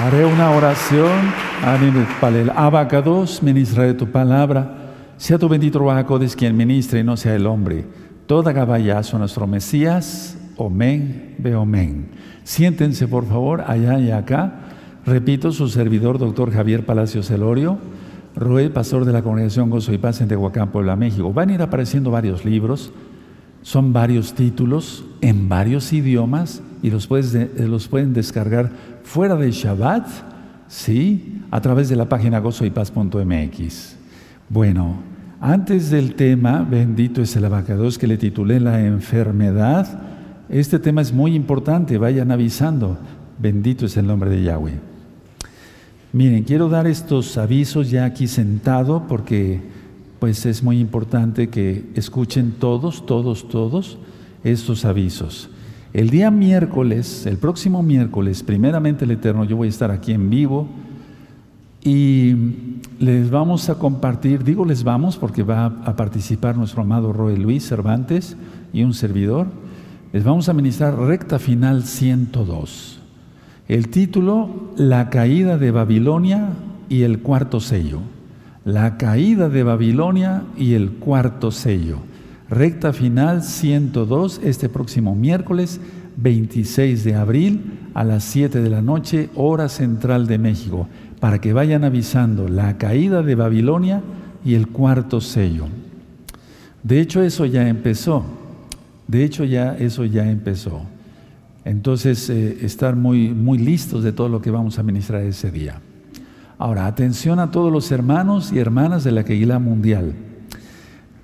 Haré 0.00 0.24
una 0.24 0.52
oración. 0.52 1.10
Abacados, 2.56 3.42
ministra 3.42 3.82
de 3.84 3.92
tu 3.92 4.06
palabra. 4.06 4.94
Sea 5.18 5.38
tu 5.38 5.46
bendito 5.46 5.84
Bajacodes 5.84 6.34
quien 6.34 6.56
ministre 6.56 7.00
y 7.00 7.04
no 7.04 7.18
sea 7.18 7.34
el 7.34 7.46
hombre. 7.46 7.84
Toda 8.24 8.52
gabayazo 8.52 9.18
nuestro 9.18 9.46
Mesías. 9.46 10.38
Omen, 10.56 11.34
ve 11.36 11.54
omen. 11.54 12.08
Siéntense 12.44 13.08
por 13.08 13.26
favor 13.26 13.62
allá 13.66 14.00
y 14.00 14.10
acá. 14.10 14.60
Repito, 15.04 15.52
su 15.52 15.68
servidor, 15.68 16.18
doctor 16.18 16.50
Javier 16.50 16.86
Palacios 16.86 17.30
Elorio, 17.30 17.76
Roel, 18.34 18.70
pastor 18.70 19.04
de 19.04 19.12
la 19.12 19.20
Congregación 19.20 19.68
Gozo 19.68 19.92
y 19.92 19.98
Paz 19.98 20.22
en 20.22 20.28
Tehuacán, 20.28 20.70
Puebla, 20.70 20.96
México. 20.96 21.30
Van 21.30 21.50
a 21.50 21.54
ir 21.54 21.60
apareciendo 21.60 22.10
varios 22.10 22.46
libros, 22.46 22.90
son 23.60 23.92
varios 23.92 24.32
títulos 24.32 25.04
en 25.20 25.50
varios 25.50 25.92
idiomas 25.92 26.62
y 26.82 26.90
los, 26.90 27.06
los 27.58 27.88
pueden 27.88 28.14
descargar 28.14 28.70
fuera 29.04 29.36
de 29.36 29.50
Shabbat, 29.50 30.06
¿sí? 30.68 31.42
A 31.50 31.60
través 31.60 31.88
de 31.88 31.96
la 31.96 32.08
página 32.08 32.38
gozoypaz.mx. 32.38 33.96
Bueno, 34.48 34.96
antes 35.40 35.90
del 35.90 36.14
tema, 36.14 36.66
bendito 36.68 37.22
es 37.22 37.34
el 37.36 37.44
abacados 37.44 37.98
que 37.98 38.06
le 38.06 38.18
titulé 38.18 38.60
La 38.60 38.84
enfermedad, 38.84 40.00
este 40.50 40.80
tema 40.80 41.00
es 41.00 41.12
muy 41.12 41.36
importante, 41.36 41.96
vayan 41.96 42.32
avisando. 42.32 42.98
Bendito 43.38 43.86
es 43.86 43.96
el 43.96 44.06
nombre 44.06 44.28
de 44.30 44.42
Yahweh. 44.42 44.80
Miren, 46.12 46.42
quiero 46.42 46.68
dar 46.68 46.88
estos 46.88 47.38
avisos 47.38 47.88
ya 47.88 48.04
aquí 48.04 48.26
sentado 48.26 49.06
porque 49.06 49.60
pues 50.18 50.44
es 50.44 50.62
muy 50.62 50.80
importante 50.80 51.48
que 51.48 51.84
escuchen 51.94 52.52
todos, 52.58 53.06
todos, 53.06 53.48
todos 53.48 53.96
estos 54.42 54.84
avisos. 54.84 55.48
El 55.92 56.10
día 56.10 56.30
miércoles, 56.30 57.26
el 57.26 57.36
próximo 57.36 57.82
miércoles, 57.82 58.44
primeramente 58.44 59.04
el 59.04 59.10
Eterno, 59.10 59.44
yo 59.44 59.56
voy 59.56 59.66
a 59.66 59.70
estar 59.70 59.90
aquí 59.90 60.12
en 60.12 60.30
vivo 60.30 60.68
y 61.82 62.34
les 63.00 63.30
vamos 63.30 63.68
a 63.70 63.74
compartir, 63.74 64.44
digo 64.44 64.64
les 64.64 64.84
vamos 64.84 65.16
porque 65.16 65.42
va 65.42 65.66
a 65.66 65.96
participar 65.96 66.56
nuestro 66.56 66.82
amado 66.82 67.12
Roy 67.12 67.36
Luis 67.36 67.66
Cervantes 67.66 68.36
y 68.72 68.84
un 68.84 68.94
servidor, 68.94 69.48
les 70.12 70.22
vamos 70.22 70.48
a 70.48 70.52
ministrar 70.52 70.96
recta 70.96 71.40
final 71.40 71.82
102. 71.82 73.00
El 73.66 73.88
título, 73.88 74.72
La 74.76 75.10
caída 75.10 75.58
de 75.58 75.72
Babilonia 75.72 76.50
y 76.88 77.02
el 77.02 77.18
cuarto 77.18 77.58
sello. 77.58 78.00
La 78.64 78.96
caída 78.96 79.48
de 79.48 79.64
Babilonia 79.64 80.44
y 80.56 80.74
el 80.74 80.90
cuarto 80.92 81.50
sello. 81.50 81.98
Recta 82.50 82.92
final 82.92 83.44
102 83.44 84.40
este 84.42 84.68
próximo 84.68 85.14
miércoles 85.14 85.80
26 86.16 87.04
de 87.04 87.14
abril 87.14 87.78
a 87.94 88.02
las 88.02 88.24
7 88.24 88.60
de 88.60 88.68
la 88.68 88.82
noche, 88.82 89.30
hora 89.36 89.68
central 89.68 90.26
de 90.26 90.38
México, 90.38 90.88
para 91.20 91.40
que 91.40 91.52
vayan 91.52 91.84
avisando 91.84 92.48
la 92.48 92.76
caída 92.76 93.22
de 93.22 93.36
Babilonia 93.36 94.02
y 94.44 94.54
el 94.54 94.66
cuarto 94.66 95.20
sello. 95.20 95.66
De 96.82 97.00
hecho, 97.00 97.22
eso 97.22 97.46
ya 97.46 97.68
empezó. 97.68 98.24
De 99.06 99.22
hecho, 99.22 99.44
ya 99.44 99.76
eso 99.76 100.04
ya 100.04 100.28
empezó. 100.28 100.82
Entonces, 101.64 102.28
eh, 102.30 102.58
estar 102.62 102.96
muy, 102.96 103.28
muy 103.28 103.58
listos 103.58 104.02
de 104.02 104.10
todo 104.10 104.28
lo 104.28 104.42
que 104.42 104.50
vamos 104.50 104.76
a 104.80 104.82
ministrar 104.82 105.22
ese 105.22 105.52
día. 105.52 105.80
Ahora, 106.58 106.86
atención 106.86 107.38
a 107.38 107.52
todos 107.52 107.70
los 107.72 107.92
hermanos 107.92 108.50
y 108.52 108.58
hermanas 108.58 109.04
de 109.04 109.12
la 109.12 109.22
Keilah 109.22 109.60
Mundial. 109.60 110.14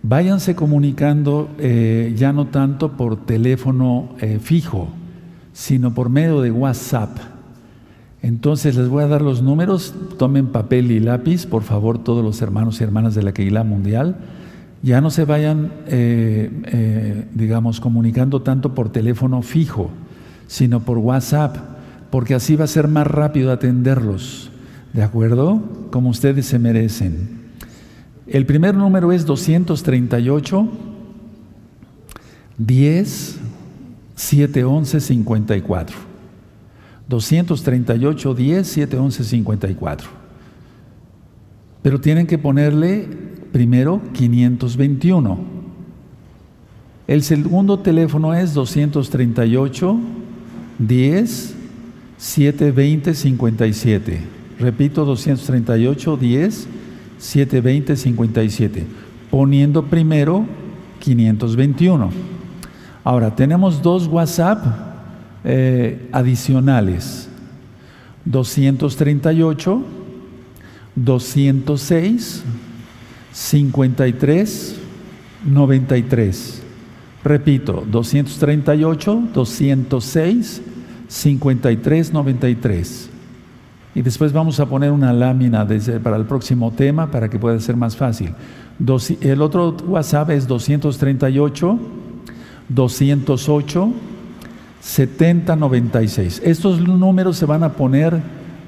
Váyanse 0.08 0.54
comunicando 0.54 1.48
eh, 1.58 2.14
ya 2.16 2.32
no 2.32 2.46
tanto 2.46 2.92
por 2.92 3.26
teléfono 3.26 4.10
eh, 4.20 4.38
fijo, 4.40 4.88
sino 5.52 5.94
por 5.94 6.10
medio 6.10 6.42
de 6.42 6.52
WhatsApp. 6.52 7.18
Entonces 8.22 8.76
les 8.76 8.88
voy 8.88 9.02
a 9.02 9.08
dar 9.08 9.20
los 9.20 9.42
números, 9.42 9.94
tomen 10.16 10.46
papel 10.52 10.92
y 10.92 11.00
lápiz, 11.00 11.44
por 11.44 11.64
favor, 11.64 11.98
todos 11.98 12.24
los 12.24 12.40
hermanos 12.40 12.80
y 12.80 12.84
hermanas 12.84 13.16
de 13.16 13.24
la 13.24 13.32
Keilah 13.32 13.64
Mundial. 13.64 14.18
Ya 14.80 15.00
no 15.00 15.10
se 15.10 15.24
vayan, 15.24 15.72
eh, 15.88 17.24
digamos, 17.34 17.80
comunicando 17.80 18.42
tanto 18.42 18.76
por 18.76 18.90
teléfono 18.90 19.42
fijo, 19.42 19.90
sino 20.46 20.84
por 20.84 20.98
WhatsApp, 20.98 21.56
porque 22.10 22.36
así 22.36 22.54
va 22.54 22.66
a 22.66 22.68
ser 22.68 22.86
más 22.86 23.08
rápido 23.08 23.50
atenderlos, 23.50 24.52
¿de 24.92 25.02
acuerdo? 25.02 25.60
Como 25.90 26.10
ustedes 26.10 26.46
se 26.46 26.60
merecen. 26.60 27.35
El 28.26 28.44
primer 28.44 28.74
número 28.74 29.12
es 29.12 29.24
238 29.24 30.68
10 32.58 33.38
711 34.16 35.00
54. 35.00 35.96
238 37.08 38.34
10 38.34 38.66
711 38.66 39.24
54. 39.24 40.08
Pero 41.82 42.00
tienen 42.00 42.26
que 42.26 42.38
ponerle 42.38 43.06
primero 43.52 44.00
521. 44.12 45.38
El 47.06 47.22
segundo 47.22 47.78
teléfono 47.78 48.34
es 48.34 48.54
238 48.54 49.96
10 50.80 51.54
720 52.16 53.14
57. 53.14 54.20
Repito, 54.58 55.04
238 55.04 56.16
10 56.16 56.68
720-57, 57.20 58.84
poniendo 59.30 59.82
primero 59.84 60.46
521. 61.00 62.10
Ahora, 63.04 63.34
tenemos 63.34 63.80
dos 63.82 64.06
WhatsApp 64.06 64.64
eh, 65.44 66.08
adicionales, 66.12 67.28
238, 68.24 69.84
206, 70.96 72.42
53, 73.32 74.76
93. 75.44 76.62
Repito, 77.22 77.84
238, 77.86 79.22
206, 79.32 80.62
53, 81.08 82.12
93. 82.12 83.10
Y 83.96 84.02
después 84.02 84.30
vamos 84.30 84.60
a 84.60 84.66
poner 84.66 84.90
una 84.90 85.10
lámina 85.10 85.66
para 86.02 86.18
el 86.18 86.26
próximo 86.26 86.70
tema 86.70 87.10
para 87.10 87.30
que 87.30 87.38
pueda 87.38 87.58
ser 87.60 87.76
más 87.76 87.96
fácil. 87.96 88.34
el 89.22 89.40
otro 89.40 89.74
WhatsApp 89.86 90.28
es 90.32 90.46
238 90.46 91.78
208 92.68 93.92
7096. 94.80 96.42
Estos 96.44 96.78
números 96.78 97.38
se 97.38 97.46
van 97.46 97.62
a 97.62 97.72
poner 97.72 98.20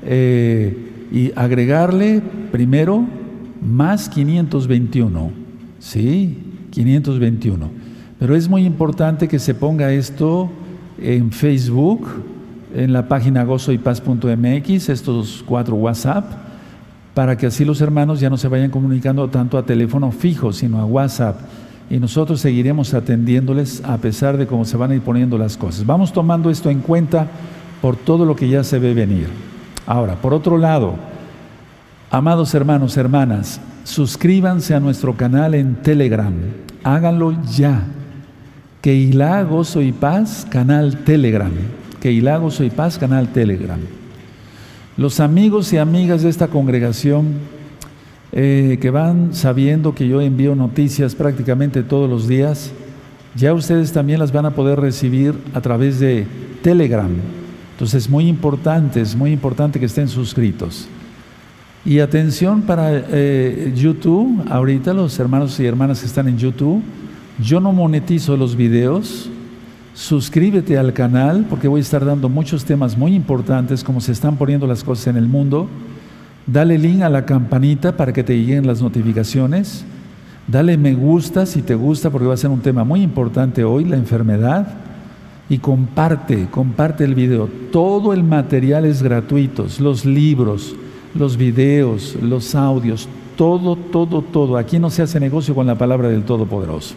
eh, 0.03 1.07
y 1.13 1.31
agregarle 1.37 2.23
primero 2.51 3.05
más 3.61 4.09
521. 4.09 5.31
¿Sí? 5.79 6.39
521. 6.71 7.69
Pero 8.19 8.35
es 8.35 8.49
muy 8.49 8.65
importante 8.65 9.29
que 9.29 9.39
se 9.39 9.55
ponga 9.55 9.93
esto 9.93 10.49
en 10.99 11.31
Facebook 11.33 12.09
en 12.75 12.93
la 12.93 13.09
página 13.09 13.45
gozoypaz.mx 13.45 14.89
estos 14.89 15.45
cuatro 15.47 15.77
WhatsApp 15.77 16.25
para 17.15 17.37
que 17.37 17.47
así 17.47 17.65
los 17.65 17.81
hermanos 17.81 18.21
ya 18.21 18.31
no 18.31 18.37
se 18.37 18.49
vayan 18.49 18.71
comunicando 18.71 19.29
tanto 19.29 19.59
a 19.59 19.65
teléfono 19.65 20.13
fijo, 20.13 20.53
sino 20.53 20.79
a 20.79 20.85
WhatsApp. 20.85 21.41
Y 21.91 21.99
nosotros 21.99 22.41
seguiremos 22.41 22.95
atendiéndoles 22.95 23.83
a 23.85 23.97
pesar 23.97 24.37
de 24.37 24.47
cómo 24.47 24.65
se 24.65 24.77
van 24.77 24.93
a 24.93 24.95
ir 24.95 25.01
poniendo 25.01 25.37
las 25.37 25.57
cosas. 25.57 25.85
Vamos 25.85 26.13
tomando 26.13 26.49
esto 26.49 26.71
en 26.71 26.79
cuenta 26.81 27.27
por 27.83 27.97
todo 27.97 28.25
lo 28.25 28.37
que 28.37 28.49
ya 28.49 28.63
se 28.63 28.79
ve 28.79 28.95
venir. 28.95 29.27
Ahora, 29.85 30.15
por 30.15 30.33
otro 30.33 30.59
lado, 30.59 30.95
amados 32.11 32.55
hermanos, 32.55 32.97
hermanas, 32.97 33.61
suscríbanse 33.83 34.75
a 34.75 34.81
nuestro 34.81 35.17
canal 35.17 35.55
en 35.55 35.77
Telegram. 35.77 36.35
Háganlo 36.85 37.35
ya. 37.51 37.83
Keilah 38.81 39.43
Gozo 39.43 39.83
y 39.83 39.91
Paz, 39.91 40.47
canal 40.49 40.99
Telegram 40.99 41.51
que 42.01 42.13
Hilago 42.13 42.51
Soy 42.51 42.71
Paz, 42.71 42.99
canal 42.99 43.33
Telegram. 43.33 43.81
Los 44.97 45.21
amigos 45.21 45.73
y 45.73 45.79
amigas 45.79 46.23
de 46.23 46.29
esta 46.29 46.49
congregación 46.49 47.35
eh, 48.33 48.79
que 48.81 48.91
van 48.91 49.35
sabiendo 49.35 49.95
que 49.95 50.07
yo 50.07 50.21
envío 50.21 50.55
noticias 50.55 51.15
prácticamente 51.15 51.83
todos 51.83 52.11
los 52.11 52.29
días, 52.29 52.73
ya 53.35 53.55
ustedes 53.55 53.93
también 53.93 54.19
las 54.19 54.33
van 54.33 54.47
a 54.47 54.51
poder 54.51 54.81
recibir 54.81 55.35
a 55.55 55.61
través 55.61 56.01
de 56.01 56.27
Telegram. 56.63 57.11
Entonces 57.73 58.05
es 58.05 58.11
muy 58.11 58.27
importante, 58.27 59.01
es 59.01 59.15
muy 59.15 59.33
importante 59.33 59.79
que 59.79 59.87
estén 59.87 60.09
suscritos. 60.09 60.89
Y 61.85 62.01
atención 62.01 62.63
para 62.63 62.91
eh, 62.93 63.73
YouTube, 63.75 64.45
ahorita 64.51 64.93
los 64.93 65.19
hermanos 65.19 65.59
y 65.61 65.65
hermanas 65.65 66.01
que 66.01 66.07
están 66.07 66.29
en 66.29 66.37
YouTube, 66.37 66.83
yo 67.41 67.61
no 67.61 67.73
monetizo 67.73 68.37
los 68.37 68.57
videos, 68.57 69.31
Suscríbete 69.99 70.79
al 70.79 70.93
canal 70.93 71.45
porque 71.51 71.67
voy 71.67 71.81
a 71.81 71.83
estar 71.83 72.05
dando 72.05 72.29
muchos 72.29 72.65
temas 72.65 72.97
muy 72.97 73.17
importantes 73.17 73.83
como 73.83 74.01
se 74.01 74.13
están 74.13 74.37
poniendo 74.37 74.65
las 74.65 74.85
cosas 74.85 75.09
en 75.09 75.17
el 75.17 75.27
mundo. 75.27 75.67
Dale 76.47 76.79
link 76.79 77.03
a 77.03 77.09
la 77.09 77.27
campanita 77.27 77.97
para 77.97 78.13
que 78.13 78.23
te 78.23 78.39
lleguen 78.39 78.65
las 78.65 78.81
notificaciones. 78.81 79.85
Dale 80.47 80.79
me 80.79 80.95
gusta 80.95 81.47
si 81.47 81.63
te 81.63 81.75
gusta 81.75 82.11
porque 82.11 82.29
va 82.29 82.35
a 82.35 82.37
ser 82.37 82.51
un 82.51 82.61
tema 82.61 82.85
muy 82.85 83.03
importante 83.03 83.65
hoy, 83.65 83.85
la 83.85 83.97
enfermedad. 83.97 84.69
y 85.49 85.59
comparte, 85.59 86.47
comparte 86.49 87.03
el 87.03 87.17
video. 87.17 87.49
Todo 87.73 88.13
el 88.13 88.23
material 88.23 88.85
es 88.85 89.03
gratuito, 89.03 89.67
los 89.81 90.05
libros, 90.05 90.77
los 91.13 91.37
videos, 91.37 92.17
los 92.23 92.55
audios, 92.55 93.09
todo, 93.37 93.75
todo, 93.75 94.23
todo. 94.23 94.59
Aquí 94.59 94.79
no 94.79 94.91
se 94.91 95.03
hace 95.03 95.19
negocio 95.19 95.57
con 95.57 95.67
la 95.67 95.77
palabra 95.77 96.09
del 96.09 96.23
Todopoderoso. 96.23 96.95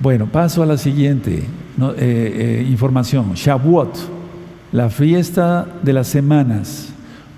Bueno, 0.00 0.26
paso 0.26 0.62
a 0.62 0.66
la 0.66 0.76
siguiente 0.76 1.38
eh, 1.38 1.44
eh, 1.98 2.66
información. 2.68 3.34
Shavuot, 3.34 3.96
la 4.72 4.90
fiesta 4.90 5.66
de 5.82 5.92
las 5.92 6.08
semanas. 6.08 6.88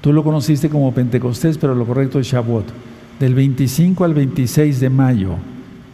Tú 0.00 0.12
lo 0.12 0.24
conociste 0.24 0.68
como 0.68 0.92
Pentecostés, 0.92 1.58
pero 1.58 1.74
lo 1.74 1.84
correcto 1.84 2.18
es 2.18 2.26
Shavuot. 2.26 2.66
Del 3.20 3.34
25 3.34 4.04
al 4.04 4.14
26 4.14 4.80
de 4.80 4.90
mayo. 4.90 5.30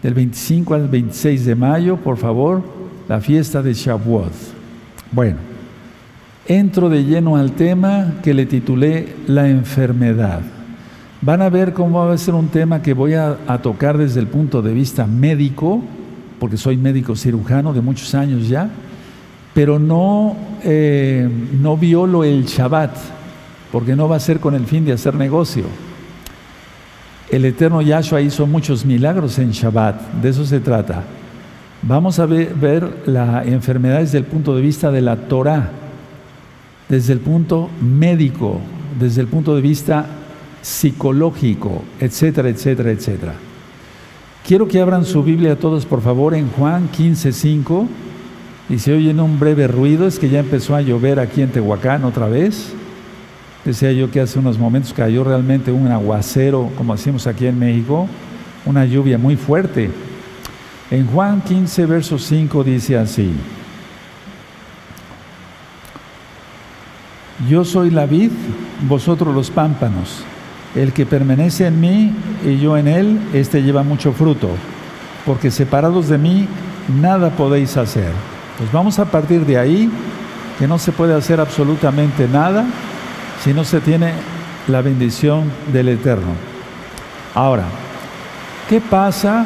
Del 0.03 0.15
25 0.15 0.75
al 0.75 0.89
26 0.89 1.47
de 1.47 1.55
mayo, 1.55 1.97
por 1.97 2.17
favor, 2.17 2.63
la 3.09 3.21
fiesta 3.21 3.63
de 3.63 3.75
Shavuot. 3.75 4.33
Bueno, 5.13 5.37
entro 6.47 6.89
de 6.89 7.05
lleno 7.05 7.37
al 7.37 7.53
tema 7.53 8.15
que 8.23 8.35
le 8.35 8.47
titulé 8.47 9.15
La 9.27 9.49
enfermedad. 9.49 10.41
Van 11.21 11.41
a 11.41 11.51
ver 11.51 11.73
cómo 11.73 12.05
va 12.05 12.13
a 12.13 12.19
ser 12.19 12.35
un 12.35 12.49
tema 12.49 12.83
que 12.83 12.95
voy 12.95 13.15
a, 13.15 13.37
tocar 13.63 13.97
desde 13.97 14.19
el 14.19 14.27
punto 14.27 14.61
de 14.61 14.75
vista 14.75 15.07
médico, 15.07 15.81
porque 16.43 16.57
soy 16.57 16.77
médico 16.77 17.15
cirujano 17.15 17.73
de 17.73 17.81
muchos 17.81 18.17
años 18.17 18.49
ya, 18.49 18.69
pero 19.55 19.79
no, 19.79 20.35
eh, 20.65 21.29
no 21.61 21.77
violo 21.77 22.25
el 22.25 22.47
Shabbat, 22.47 22.97
porque 23.71 23.95
no 23.95 24.09
va 24.09 24.17
a 24.17 24.19
ser 24.19 24.41
con 24.41 24.57
el 24.57 24.67
fin 24.67 24.85
de 24.85 24.91
hacer 24.91 25.15
negocio. 25.15 25.63
El 27.31 27.45
eterno 27.45 27.81
Yahshua 27.81 28.23
hizo 28.23 28.45
muchos 28.49 28.85
milagros 28.85 29.39
en 29.39 29.53
Shabbat, 29.53 30.15
de 30.15 30.31
eso 30.31 30.45
se 30.45 30.59
trata. 30.59 31.05
Vamos 31.83 32.19
a 32.19 32.27
ver, 32.27 32.57
la 33.07 33.45
enfermedad 33.45 34.01
desde 34.01 34.19
el 34.19 34.25
punto 34.25 34.57
de 34.57 34.63
vista 34.63 34.91
de 34.91 35.01
la 35.01 35.15
Torah, 35.15 35.71
desde 36.89 37.13
el 37.13 37.21
punto 37.21 37.71
médico, 37.81 38.59
desde 38.99 39.21
el 39.21 39.29
punto 39.29 39.55
de 39.55 39.63
vista 39.63 40.07
psicológico, 40.61 41.85
etcétera, 42.01 42.49
etcétera, 42.49 42.91
etcétera. 42.91 43.35
Quiero 44.47 44.67
que 44.67 44.81
abran 44.81 45.05
su 45.05 45.23
Biblia 45.23 45.57
todos, 45.57 45.87
por 45.87 46.01
favor, 46.03 46.35
en 46.35 46.49
Juan 46.51 46.89
15:5. 46.91 47.87
Y 48.69 48.79
se 48.79 48.95
oyen 48.95 49.21
un 49.21 49.39
breve 49.39 49.69
ruido, 49.69 50.07
es 50.07 50.19
que 50.19 50.29
ya 50.29 50.41
empezó 50.41 50.75
a 50.75 50.83
llover 50.83 51.21
aquí 51.21 51.43
en 51.43 51.51
Tehuacán 51.51 52.05
otra 52.05 52.27
vez. 52.27 52.73
Decía 53.65 53.93
yo 53.93 54.11
que 54.11 54.21
hace 54.21 54.39
unos 54.39 54.59
momentos 54.59 54.93
cayó 54.93 55.23
realmente 55.23 55.71
un 55.71 55.89
aguacero, 55.89 56.71
como 56.77 56.93
hacemos 56.93 57.27
aquí 57.27 57.47
en 57.47 57.59
México, 57.59 58.09
una 58.67 58.85
lluvia 58.85 59.19
muy 59.19 59.37
fuerte. 59.37 59.91
En 60.91 61.07
Juan 61.07 61.43
15, 61.43 61.87
verso 61.87 62.19
5 62.19 62.65
dice 62.65 62.99
así, 62.99 63.31
Yo 67.49 67.65
soy 67.65 67.91
la 67.91 68.07
vid, 68.07 68.31
vosotros 68.89 69.35
los 69.35 69.51
pámpanos. 69.51 70.25
El 70.75 70.93
que 70.93 71.07
permanece 71.07 71.67
en 71.67 71.81
mí 71.81 72.13
y 72.45 72.59
yo 72.59 72.77
en 72.77 72.89
él, 72.89 73.19
éste 73.33 73.63
lleva 73.63 73.83
mucho 73.83 74.13
fruto, 74.13 74.49
porque 75.27 75.51
separados 75.51 76.09
de 76.09 76.19
mí 76.19 76.49
nada 77.01 77.31
podéis 77.31 77.77
hacer. 77.77 78.11
Pues 78.59 78.73
vamos 78.73 78.99
a 78.99 79.05
partir 79.05 79.45
de 79.45 79.59
ahí, 79.59 79.91
que 80.59 80.67
no 80.67 80.79
se 80.79 80.93
puede 80.93 81.15
hacer 81.15 81.41
absolutamente 81.41 82.29
nada 82.29 82.65
si 83.43 83.53
no 83.53 83.65
se 83.65 83.81
tiene 83.81 84.13
la 84.69 84.81
bendición 84.83 85.51
del 85.73 85.89
Eterno. 85.89 86.33
Ahora, 87.35 87.65
¿qué 88.69 88.81
pasa 88.81 89.45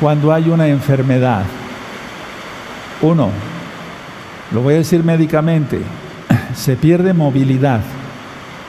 cuando 0.00 0.32
hay 0.32 0.48
una 0.48 0.66
enfermedad. 0.66 1.44
Uno, 3.02 3.28
lo 4.50 4.62
voy 4.62 4.74
a 4.74 4.78
decir 4.78 5.04
médicamente, 5.04 5.80
se 6.54 6.74
pierde 6.74 7.12
movilidad. 7.12 7.82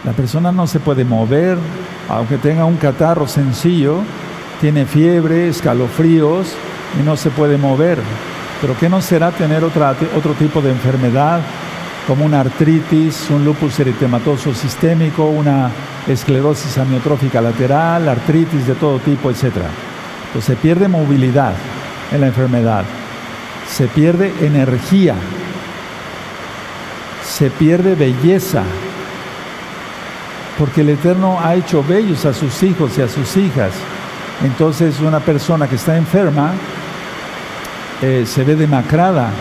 La 0.04 0.14
persona 0.14 0.52
no 0.52 0.66
se 0.66 0.80
puede 0.80 1.06
mover, 1.06 1.58
aunque 2.10 2.38
tenga 2.38 2.66
un 2.66 2.78
catarro 2.78 3.28
sencillo, 3.28 3.98
tiene 4.60 4.86
fiebre, 4.86 5.48
escalofríos 5.48 6.48
y 7.00 7.04
no 7.04 7.16
se 7.16 7.30
puede 7.30 7.58
mover. 7.58 8.00
Pero 8.62 8.76
¿qué 8.80 8.90
no 8.90 9.02
será 9.02 9.32
tener 9.32 9.64
otro 9.64 10.34
tipo 10.40 10.62
de 10.62 10.72
enfermedad, 10.72 11.42
como 12.08 12.26
una 12.26 12.40
artritis, 12.40 13.30
un 13.30 13.46
lupus 13.46 13.80
eritematoso 13.80 14.56
sistémico, 14.56 15.26
una 15.26 15.70
esclerosis 16.08 16.80
amiotrófica 16.80 17.40
lateral, 17.40 18.10
artritis 18.10 18.66
de 18.66 18.74
todo 18.74 18.98
tipo, 19.00 19.30
etcétera? 19.30 19.68
Pues 20.34 20.46
se 20.46 20.56
pierde 20.56 20.88
movilidad 20.88 21.54
en 22.12 22.22
la 22.22 22.28
enfermedad, 22.28 22.86
se 23.70 23.88
pierde 23.88 24.34
energía, 24.42 25.14
se 27.24 27.52
pierde 27.52 27.96
belleza, 27.96 28.64
porque 30.62 30.82
el 30.82 30.90
Eterno 30.90 31.40
ha 31.42 31.56
hecho 31.56 31.84
bellos 31.84 32.24
a 32.26 32.34
sus 32.34 32.62
hijos 32.62 32.96
y 32.96 33.02
a 33.02 33.08
sus 33.08 33.36
hijas. 33.36 33.74
Entonces 34.44 35.00
una 35.00 35.20
persona 35.20 35.68
que 35.68 35.74
está 35.74 35.98
enferma 35.98 36.52
eh, 38.00 38.26
se 38.28 38.44
ve 38.44 38.56
demacrada, 38.56 39.32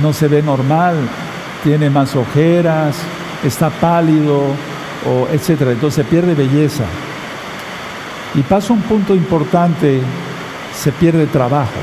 no 0.00 0.12
se 0.12 0.28
ve 0.28 0.40
normal, 0.40 0.94
tiene 1.64 1.90
más 1.90 2.14
ojeras, 2.14 2.94
está 3.42 3.70
pálido, 3.70 4.42
o 5.04 5.26
etcétera. 5.32 5.72
Entonces 5.72 6.04
se 6.04 6.08
pierde 6.08 6.36
belleza. 6.36 6.84
Y 8.36 8.42
pasa 8.42 8.72
un 8.74 8.82
punto 8.82 9.16
importante, 9.16 10.00
se 10.76 10.92
pierde 10.92 11.26
trabajo, 11.26 11.80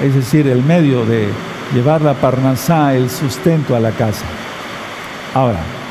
es 0.00 0.14
decir, 0.14 0.46
el 0.46 0.62
medio 0.62 1.04
de 1.04 1.30
llevar 1.74 2.00
la 2.00 2.14
parnasá, 2.14 2.94
el 2.94 3.10
sustento 3.10 3.74
a 3.74 3.80
la 3.80 3.90
casa. 3.90 4.24
Ahora, 5.34 5.81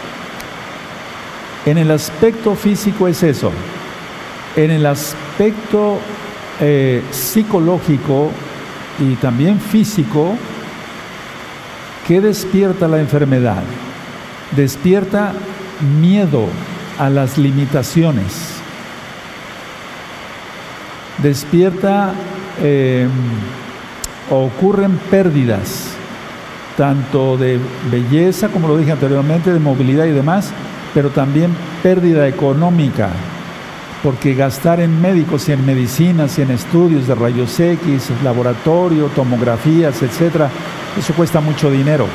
en 1.66 1.78
el 1.78 1.92
aspecto 1.92 2.56
físico 2.56 3.08
es 3.08 3.24
eso, 3.24 3.52
en 4.56 4.72
el 4.72 4.86
aspecto 4.86 6.00
eh, 6.60 7.02
psicológico 7.12 8.32
y 9.00 9.16
también 9.16 9.60
físico, 9.60 10.36
¿qué 12.08 12.22
despierta 12.22 12.88
la 12.88 13.00
enfermedad? 13.00 13.64
Despierta 14.56 15.34
miedo 16.00 16.48
a 17.00 17.10
las 17.10 17.38
limitaciones 17.38 18.62
despierta 21.22 22.14
eh, 22.62 23.08
ocurren 24.30 24.98
pérdidas, 25.10 25.94
tanto 26.78 27.38
de 27.38 27.60
belleza, 27.92 28.50
como 28.50 28.68
lo 28.68 28.78
dije 28.78 28.92
anteriormente, 28.92 29.54
de 29.54 29.60
movilidad 29.60 30.06
y 30.06 30.12
demás, 30.12 30.52
pero 30.94 31.10
también 31.10 31.56
pérdida 31.82 32.28
económica, 32.28 33.10
porque 34.04 34.34
gastar 34.34 34.80
en 34.80 35.02
médicos 35.02 35.48
y 35.48 35.54
en 35.54 35.66
medicinas 35.66 36.38
y 36.38 36.42
en 36.42 36.52
estudios 36.52 37.08
de 37.08 37.16
rayos 37.16 37.60
X, 37.60 38.10
laboratorio, 38.24 39.08
tomografías, 39.08 40.02
etcétera, 40.02 40.50
eso 40.98 41.14
cuesta 41.14 41.40
mucho 41.40 41.70
dinero. 41.70 42.08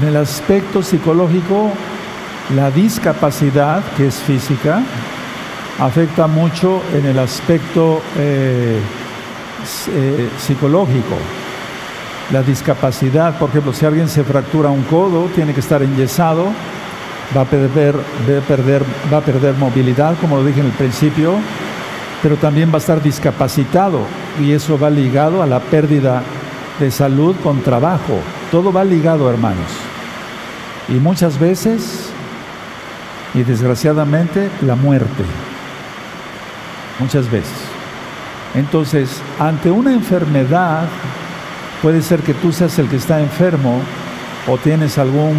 En 0.00 0.06
el 0.06 0.16
aspecto 0.16 0.82
psicológico, 0.82 1.72
la 2.54 2.70
discapacidad, 2.70 3.82
que 3.96 4.06
es 4.06 4.16
física, 4.16 4.82
afecta 5.80 6.26
mucho 6.26 6.82
en 6.94 7.06
el 7.06 7.18
aspecto 7.18 8.00
eh, 8.16 8.78
eh, 9.88 10.28
psicológico. 10.38 11.16
La 12.32 12.42
discapacidad, 12.42 13.38
por 13.38 13.50
ejemplo, 13.50 13.72
si 13.72 13.84
alguien 13.84 14.08
se 14.08 14.22
fractura 14.22 14.70
un 14.70 14.82
codo, 14.84 15.26
tiene 15.34 15.52
que 15.52 15.60
estar 15.60 15.82
enyesado, 15.82 16.46
va 17.36 17.42
a 17.42 17.44
perder, 17.44 17.96
va 17.96 18.38
a 18.38 18.40
perder, 18.40 18.82
va 19.12 19.18
a 19.18 19.20
perder 19.20 19.54
movilidad, 19.54 20.16
como 20.20 20.36
lo 20.36 20.44
dije 20.44 20.60
en 20.60 20.66
el 20.66 20.72
principio, 20.72 21.34
pero 22.22 22.36
también 22.36 22.70
va 22.70 22.74
a 22.74 22.78
estar 22.78 23.02
discapacitado 23.02 24.00
y 24.40 24.52
eso 24.52 24.78
va 24.78 24.90
ligado 24.90 25.42
a 25.42 25.46
la 25.46 25.58
pérdida 25.58 26.22
de 26.78 26.90
salud 26.90 27.34
con 27.42 27.62
trabajo. 27.62 28.20
Todo 28.50 28.72
va 28.72 28.84
ligado, 28.84 29.28
hermanos. 29.28 29.70
Y 30.88 30.94
muchas 30.94 31.38
veces, 31.38 32.10
y 33.34 33.42
desgraciadamente, 33.42 34.50
la 34.62 34.76
muerte 34.76 35.24
muchas 37.00 37.30
veces. 37.30 37.58
Entonces, 38.54 39.20
ante 39.38 39.70
una 39.70 39.92
enfermedad, 39.92 40.84
puede 41.82 42.02
ser 42.02 42.20
que 42.20 42.34
tú 42.34 42.52
seas 42.52 42.78
el 42.78 42.88
que 42.88 42.96
está 42.96 43.20
enfermo 43.20 43.80
o 44.46 44.56
tienes 44.58 44.98
algún, 44.98 45.36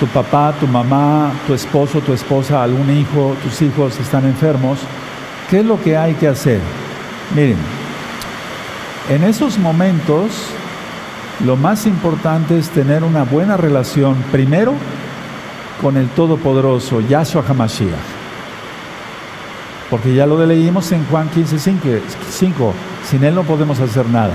tu 0.00 0.06
papá, 0.06 0.54
tu 0.58 0.66
mamá, 0.66 1.32
tu 1.46 1.54
esposo, 1.54 2.00
tu 2.00 2.12
esposa, 2.12 2.62
algún 2.62 2.90
hijo, 2.90 3.36
tus 3.42 3.62
hijos 3.62 3.98
están 3.98 4.24
enfermos. 4.26 4.78
¿Qué 5.50 5.60
es 5.60 5.66
lo 5.66 5.80
que 5.80 5.96
hay 5.96 6.14
que 6.14 6.28
hacer? 6.28 6.60
Miren, 7.34 7.58
en 9.08 9.24
esos 9.24 9.58
momentos 9.58 10.30
lo 11.44 11.56
más 11.56 11.86
importante 11.86 12.58
es 12.58 12.70
tener 12.70 13.04
una 13.04 13.24
buena 13.24 13.56
relación 13.56 14.16
primero 14.32 14.74
con 15.80 15.96
el 15.96 16.08
Todopoderoso, 16.08 17.00
Yahshua 17.00 17.44
HaMashiach 17.46 18.16
porque 19.90 20.14
ya 20.14 20.26
lo 20.26 20.44
leímos 20.44 20.90
en 20.92 21.04
Juan 21.06 21.28
15, 21.28 21.58
5, 22.30 22.74
sin 23.08 23.24
Él 23.24 23.34
no 23.34 23.44
podemos 23.44 23.78
hacer 23.80 24.08
nada. 24.08 24.34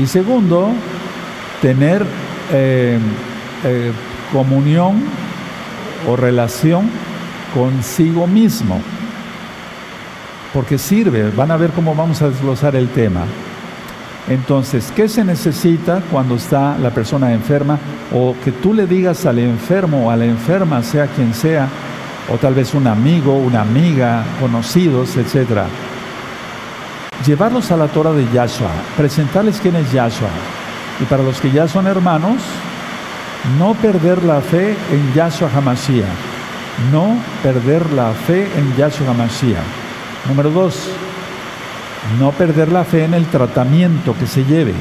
Y 0.00 0.06
segundo, 0.06 0.72
tener 1.62 2.04
eh, 2.52 2.98
eh, 3.64 3.92
comunión 4.32 5.02
o 6.08 6.16
relación 6.16 6.90
consigo 7.54 8.26
mismo. 8.26 8.80
Porque 10.52 10.78
sirve, 10.78 11.30
van 11.30 11.50
a 11.50 11.56
ver 11.56 11.70
cómo 11.70 11.94
vamos 11.94 12.22
a 12.22 12.28
desglosar 12.28 12.76
el 12.76 12.88
tema. 12.88 13.24
Entonces, 14.28 14.92
¿qué 14.94 15.08
se 15.08 15.24
necesita 15.24 16.02
cuando 16.10 16.34
está 16.34 16.76
la 16.78 16.90
persona 16.90 17.32
enferma? 17.32 17.78
O 18.12 18.34
que 18.44 18.50
tú 18.50 18.74
le 18.74 18.86
digas 18.86 19.24
al 19.24 19.38
enfermo 19.38 20.06
o 20.06 20.10
a 20.10 20.16
la 20.16 20.24
enferma, 20.24 20.82
sea 20.82 21.06
quien 21.06 21.32
sea, 21.32 21.68
o 22.32 22.36
tal 22.36 22.54
vez 22.54 22.74
un 22.74 22.86
amigo, 22.88 23.36
una 23.36 23.60
amiga, 23.60 24.24
conocidos, 24.40 25.16
etc. 25.16 25.62
Llevarlos 27.26 27.72
a 27.72 27.76
la 27.76 27.88
Torah 27.88 28.12
de 28.12 28.24
Yahshua, 28.32 28.70
presentarles 28.96 29.58
quién 29.60 29.74
es 29.74 29.90
Yahshua. 29.90 30.28
Y 31.00 31.04
para 31.06 31.24
los 31.24 31.40
que 31.40 31.50
ya 31.50 31.66
son 31.66 31.88
hermanos, 31.88 32.40
no 33.58 33.74
perder 33.74 34.22
la 34.22 34.40
fe 34.40 34.76
en 34.92 35.12
Yahshua 35.12 35.50
HaMashiach. 35.52 36.06
No 36.92 37.18
perder 37.42 37.90
la 37.90 38.12
fe 38.12 38.48
en 38.56 38.76
Yahshua 38.76 39.10
HaMashiach. 39.10 39.64
Número 40.28 40.50
dos, 40.50 40.88
no 42.20 42.30
perder 42.30 42.70
la 42.70 42.84
fe 42.84 43.04
en 43.04 43.14
el 43.14 43.26
tratamiento 43.26 44.14
que 44.16 44.28
se 44.28 44.44
lleve. 44.44 44.74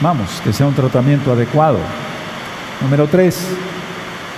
Vamos, 0.00 0.40
que 0.42 0.54
sea 0.54 0.66
un 0.66 0.74
tratamiento 0.74 1.32
adecuado. 1.32 1.78
Número 2.80 3.06
tres, 3.06 3.46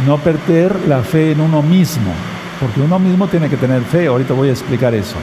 no 0.05 0.19
perder 0.19 0.75
la 0.89 1.03
fe 1.03 1.31
en 1.33 1.41
uno 1.41 1.63
mismo, 1.63 2.13
porque 2.59 2.81
uno 2.81 2.99
mismo 2.99 3.29
tiene 3.29 3.49
que 3.49 3.57
tener 3.57 3.83
fe. 3.83 4.09
Ahorita 4.09 4.35
voy 4.35 4.49
a 4.49 4.53
explicar 4.53 4.93
eso. 4.93 5.17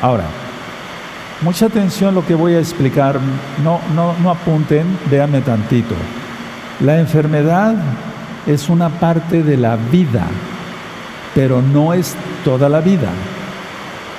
Ahora, 0.00 0.24
mucha 1.42 1.66
atención 1.66 2.14
lo 2.14 2.24
que 2.24 2.34
voy 2.34 2.54
a 2.54 2.58
explicar. 2.58 3.18
No, 3.64 3.80
no, 3.94 4.14
no 4.22 4.30
apunten, 4.30 4.86
véanme 5.10 5.40
tantito. 5.40 5.94
La 6.80 6.98
enfermedad 6.98 7.74
es 8.46 8.68
una 8.68 8.88
parte 8.88 9.42
de 9.42 9.56
la 9.56 9.76
vida, 9.76 10.26
pero 11.34 11.62
no 11.62 11.92
es 11.92 12.16
toda 12.44 12.68
la 12.68 12.80
vida. 12.80 13.10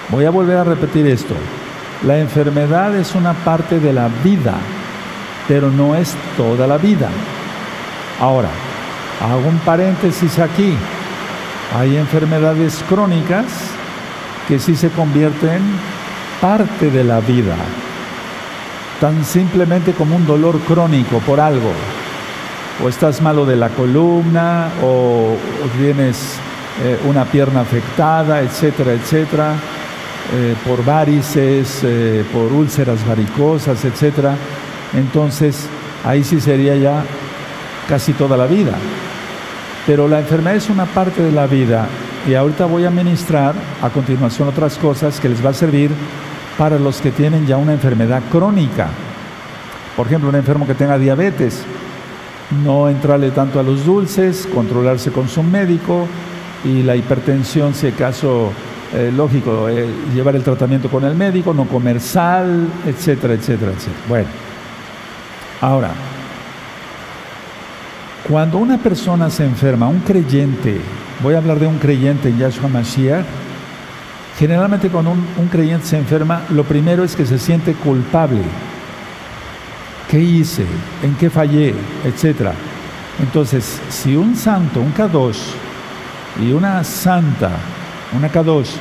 Voy 0.09 0.25
a 0.25 0.31
volver 0.31 0.57
a 0.57 0.63
repetir 0.63 1.07
esto. 1.07 1.35
La 2.05 2.19
enfermedad 2.19 2.95
es 2.95 3.15
una 3.15 3.33
parte 3.33 3.79
de 3.79 3.93
la 3.93 4.09
vida, 4.23 4.55
pero 5.47 5.69
no 5.69 5.95
es 5.95 6.15
toda 6.37 6.67
la 6.67 6.77
vida. 6.77 7.09
Ahora, 8.19 8.49
hago 9.21 9.47
un 9.47 9.57
paréntesis 9.59 10.39
aquí. 10.39 10.75
Hay 11.77 11.95
enfermedades 11.95 12.83
crónicas 12.89 13.45
que 14.47 14.59
sí 14.59 14.75
se 14.75 14.89
convierten 14.89 15.61
parte 16.41 16.89
de 16.89 17.03
la 17.03 17.19
vida, 17.19 17.55
tan 18.99 19.23
simplemente 19.23 19.93
como 19.93 20.15
un 20.15 20.25
dolor 20.25 20.59
crónico 20.61 21.19
por 21.19 21.39
algo. 21.39 21.71
O 22.83 22.89
estás 22.89 23.21
malo 23.21 23.45
de 23.45 23.55
la 23.55 23.69
columna, 23.69 24.69
o, 24.83 25.35
tienes 25.77 26.37
eh, 26.83 26.99
una 27.07 27.25
pierna 27.25 27.61
afectada, 27.61 28.41
etcétera, 28.41 28.93
etcétera 28.93 29.53
eh, 30.33 30.55
por 30.65 30.83
varices, 30.83 31.81
eh, 31.83 32.23
por 32.33 32.51
úlceras 32.51 33.05
varicosas, 33.05 33.85
etc. 33.85 34.29
Entonces, 34.93 35.67
ahí 36.03 36.23
sí 36.23 36.41
sería 36.41 36.75
ya 36.75 37.03
casi 37.87 38.13
toda 38.13 38.35
la 38.35 38.47
vida. 38.47 38.73
Pero 39.85 40.07
la 40.07 40.19
enfermedad 40.19 40.55
es 40.55 40.69
una 40.69 40.85
parte 40.85 41.21
de 41.21 41.31
la 41.31 41.45
vida 41.45 41.87
y 42.27 42.33
ahorita 42.33 42.65
voy 42.65 42.85
a 42.85 42.89
ministrar 42.89 43.53
a 43.81 43.89
continuación 43.89 44.47
otras 44.47 44.77
cosas 44.77 45.19
que 45.19 45.27
les 45.27 45.43
va 45.43 45.49
a 45.49 45.53
servir 45.53 45.91
para 46.57 46.79
los 46.79 47.01
que 47.01 47.11
tienen 47.11 47.45
ya 47.45 47.57
una 47.57 47.73
enfermedad 47.73 48.21
crónica. 48.31 48.89
Por 49.95 50.07
ejemplo, 50.07 50.29
un 50.29 50.35
enfermo 50.35 50.65
que 50.65 50.73
tenga 50.73 50.97
diabetes, 50.97 51.63
no 52.63 52.89
entrarle 52.89 53.31
tanto 53.31 53.59
a 53.59 53.63
los 53.63 53.85
dulces, 53.85 54.47
controlarse 54.53 55.11
con 55.11 55.27
su 55.27 55.43
médico 55.43 56.07
y 56.63 56.83
la 56.83 56.95
hipertensión 56.95 57.73
si 57.73 57.87
acaso 57.87 58.51
eh, 58.93 59.11
lógico, 59.15 59.69
eh, 59.69 59.87
llevar 60.13 60.35
el 60.35 60.43
tratamiento 60.43 60.89
con 60.89 61.05
el 61.05 61.15
médico, 61.15 61.53
no 61.53 61.65
comer 61.65 62.01
sal, 62.01 62.67
etcétera, 62.85 63.33
etcétera, 63.33 63.71
etcétera. 63.71 64.03
Bueno, 64.09 64.27
ahora, 65.61 65.91
cuando 68.27 68.57
una 68.57 68.77
persona 68.77 69.29
se 69.29 69.45
enferma, 69.45 69.87
un 69.87 70.01
creyente, 70.01 70.81
voy 71.23 71.35
a 71.35 71.37
hablar 71.37 71.59
de 71.59 71.67
un 71.67 71.77
creyente 71.79 72.29
en 72.29 72.37
Yahshua 72.37 72.67
Mashiach, 72.67 73.25
generalmente 74.37 74.89
cuando 74.89 75.11
un, 75.11 75.47
creyente 75.51 75.85
se 75.85 75.97
enferma, 75.97 76.43
lo 76.49 76.63
primero 76.63 77.03
es 77.03 77.15
que 77.15 77.25
se 77.25 77.39
siente 77.39 77.73
culpable. 77.73 78.41
¿Qué 80.09 80.19
hice? 80.19 80.65
¿En 81.03 81.15
qué 81.15 81.29
fallé? 81.29 81.73
Etcétera. 82.03 82.53
Entonces, 83.19 83.81
si 83.89 84.15
un 84.15 84.35
santo, 84.35 84.81
un 84.81 84.91
kadosh 84.91 85.39
y 86.41 86.51
una 86.51 86.83
santa 86.83 87.51
una 88.13 88.29
Kadosh, 88.29 88.71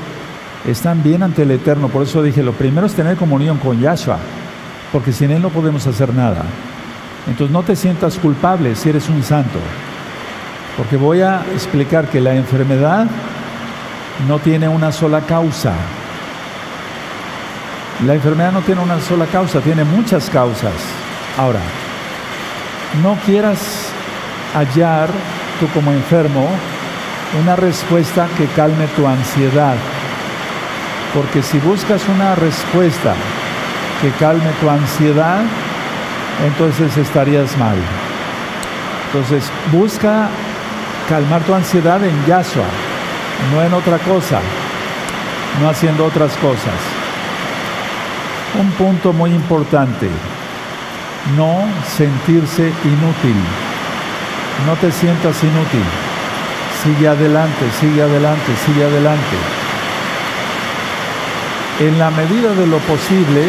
están 0.66 1.02
bien 1.02 1.22
ante 1.22 1.42
el 1.42 1.50
Eterno. 1.52 1.88
Por 1.88 2.02
eso 2.02 2.22
dije, 2.22 2.42
lo 2.42 2.52
primero 2.52 2.86
es 2.86 2.94
tener 2.94 3.16
comunión 3.16 3.58
con 3.58 3.80
Yahshua, 3.80 4.18
porque 4.92 5.12
sin 5.12 5.30
Él 5.30 5.42
no 5.42 5.50
podemos 5.50 5.86
hacer 5.86 6.12
nada. 6.14 6.42
Entonces 7.26 7.52
no 7.52 7.62
te 7.62 7.76
sientas 7.76 8.18
culpable 8.18 8.74
si 8.74 8.88
eres 8.88 9.08
un 9.08 9.22
santo, 9.22 9.58
porque 10.76 10.96
voy 10.96 11.20
a 11.20 11.42
explicar 11.52 12.08
que 12.08 12.20
la 12.20 12.34
enfermedad 12.34 13.06
no 14.28 14.38
tiene 14.38 14.68
una 14.68 14.92
sola 14.92 15.20
causa. 15.22 15.72
La 18.06 18.14
enfermedad 18.14 18.52
no 18.52 18.62
tiene 18.62 18.80
una 18.80 19.00
sola 19.00 19.26
causa, 19.26 19.60
tiene 19.60 19.84
muchas 19.84 20.30
causas. 20.30 20.72
Ahora, 21.36 21.60
no 23.02 23.16
quieras 23.26 23.90
hallar 24.54 25.08
tú 25.58 25.68
como 25.68 25.92
enfermo 25.92 26.48
una 27.40 27.56
respuesta 27.56 28.26
que 28.36 28.46
calme 28.46 28.86
tu 28.96 29.06
ansiedad. 29.06 29.76
Porque 31.14 31.42
si 31.42 31.58
buscas 31.58 32.02
una 32.08 32.34
respuesta 32.34 33.14
que 34.00 34.10
calme 34.12 34.50
tu 34.60 34.70
ansiedad, 34.70 35.42
entonces 36.46 36.96
estarías 36.96 37.56
mal. 37.58 37.76
Entonces 39.06 39.50
busca 39.72 40.28
calmar 41.08 41.42
tu 41.42 41.54
ansiedad 41.54 42.02
en 42.04 42.26
Yahshua, 42.26 42.64
no 43.52 43.62
en 43.62 43.72
otra 43.72 43.98
cosa, 43.98 44.40
no 45.60 45.68
haciendo 45.68 46.04
otras 46.04 46.32
cosas. 46.36 46.78
Un 48.58 48.70
punto 48.72 49.12
muy 49.12 49.30
importante, 49.30 50.08
no 51.36 51.64
sentirse 51.96 52.72
inútil. 52.84 53.36
No 54.66 54.74
te 54.76 54.92
sientas 54.92 55.42
inútil. 55.42 55.84
Sigue 56.82 57.08
adelante, 57.08 57.64
sigue 57.80 58.02
adelante, 58.02 58.52
sigue 58.66 58.84
adelante. 58.84 59.36
En 61.80 61.98
la 61.98 62.10
medida 62.10 62.52
de 62.54 62.66
lo 62.66 62.78
posible, 62.78 63.44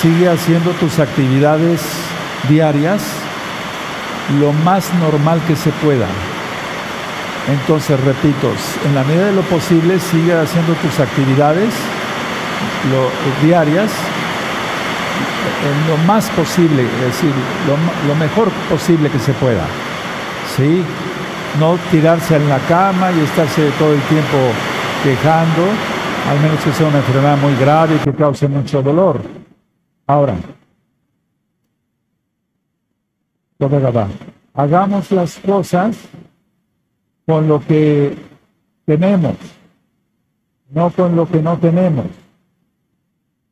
sigue 0.00 0.28
haciendo 0.28 0.70
tus 0.72 0.98
actividades 0.98 1.80
diarias 2.48 3.02
lo 4.40 4.52
más 4.52 4.92
normal 4.94 5.40
que 5.46 5.56
se 5.56 5.70
pueda. 5.70 6.06
Entonces, 7.48 7.98
repito, 8.00 8.52
en 8.86 8.94
la 8.94 9.02
medida 9.04 9.26
de 9.26 9.32
lo 9.32 9.42
posible, 9.42 9.98
sigue 9.98 10.32
haciendo 10.32 10.74
tus 10.74 11.00
actividades 11.00 11.74
diarias 13.42 13.90
en 15.64 15.90
lo 15.90 15.96
más 16.04 16.28
posible, 16.30 16.82
es 16.82 17.06
decir, 17.06 17.32
lo, 17.66 18.08
lo 18.08 18.14
mejor 18.16 18.48
posible 18.70 19.08
que 19.10 19.18
se 19.18 19.32
pueda. 19.34 19.64
¿Sí? 20.56 20.84
no 21.58 21.76
tirarse 21.90 22.36
en 22.36 22.48
la 22.48 22.58
cama 22.60 23.10
y 23.12 23.20
estarse 23.20 23.70
todo 23.78 23.92
el 23.92 24.00
tiempo 24.02 24.38
quejando, 25.02 25.62
al 26.30 26.40
menos 26.40 26.62
que 26.64 26.72
sea 26.72 26.86
una 26.86 26.98
enfermedad 26.98 27.36
muy 27.38 27.54
grave 27.56 27.96
y 27.96 27.98
que 27.98 28.12
cause 28.12 28.48
mucho 28.48 28.82
dolor. 28.82 29.20
Ahora, 30.06 30.36
hagamos 34.54 35.10
las 35.10 35.38
cosas 35.38 35.96
con 37.26 37.48
lo 37.48 37.60
que 37.60 38.16
tenemos, 38.84 39.36
no 40.70 40.90
con 40.90 41.16
lo 41.16 41.28
que 41.28 41.42
no 41.42 41.58
tenemos. 41.58 42.06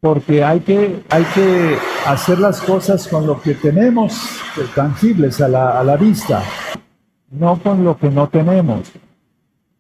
Porque 0.00 0.43
hay 0.43 0.61
que, 0.61 1.03
hay 1.11 1.25
que 1.35 1.77
hacer 2.07 2.39
las 2.39 2.61
cosas 2.62 3.07
con 3.07 3.27
lo 3.27 3.41
que 3.41 3.55
tenemos, 3.55 4.19
tangibles 4.75 5.41
a 5.41 5.49
la, 5.49 5.79
a 5.79 5.85
la 5.85 5.97
vista 5.97 6.43
no 7.31 7.61
con 7.62 7.85
lo 7.85 7.97
que 7.97 8.11
no 8.11 8.29
tenemos. 8.29 8.91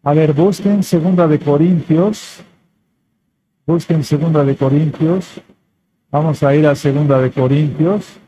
A 0.02 0.14
ver, 0.14 0.32
busquen 0.32 0.82
segunda 0.82 1.26
de 1.26 1.38
Corintios. 1.38 2.42
Busquen 3.66 4.04
segunda 4.04 4.44
de 4.44 4.56
Corintios. 4.56 5.40
Vamos 6.10 6.42
a 6.42 6.54
ir 6.54 6.66
a 6.66 6.74
segunda 6.74 7.20
de 7.20 7.30
Corintios. 7.30 8.18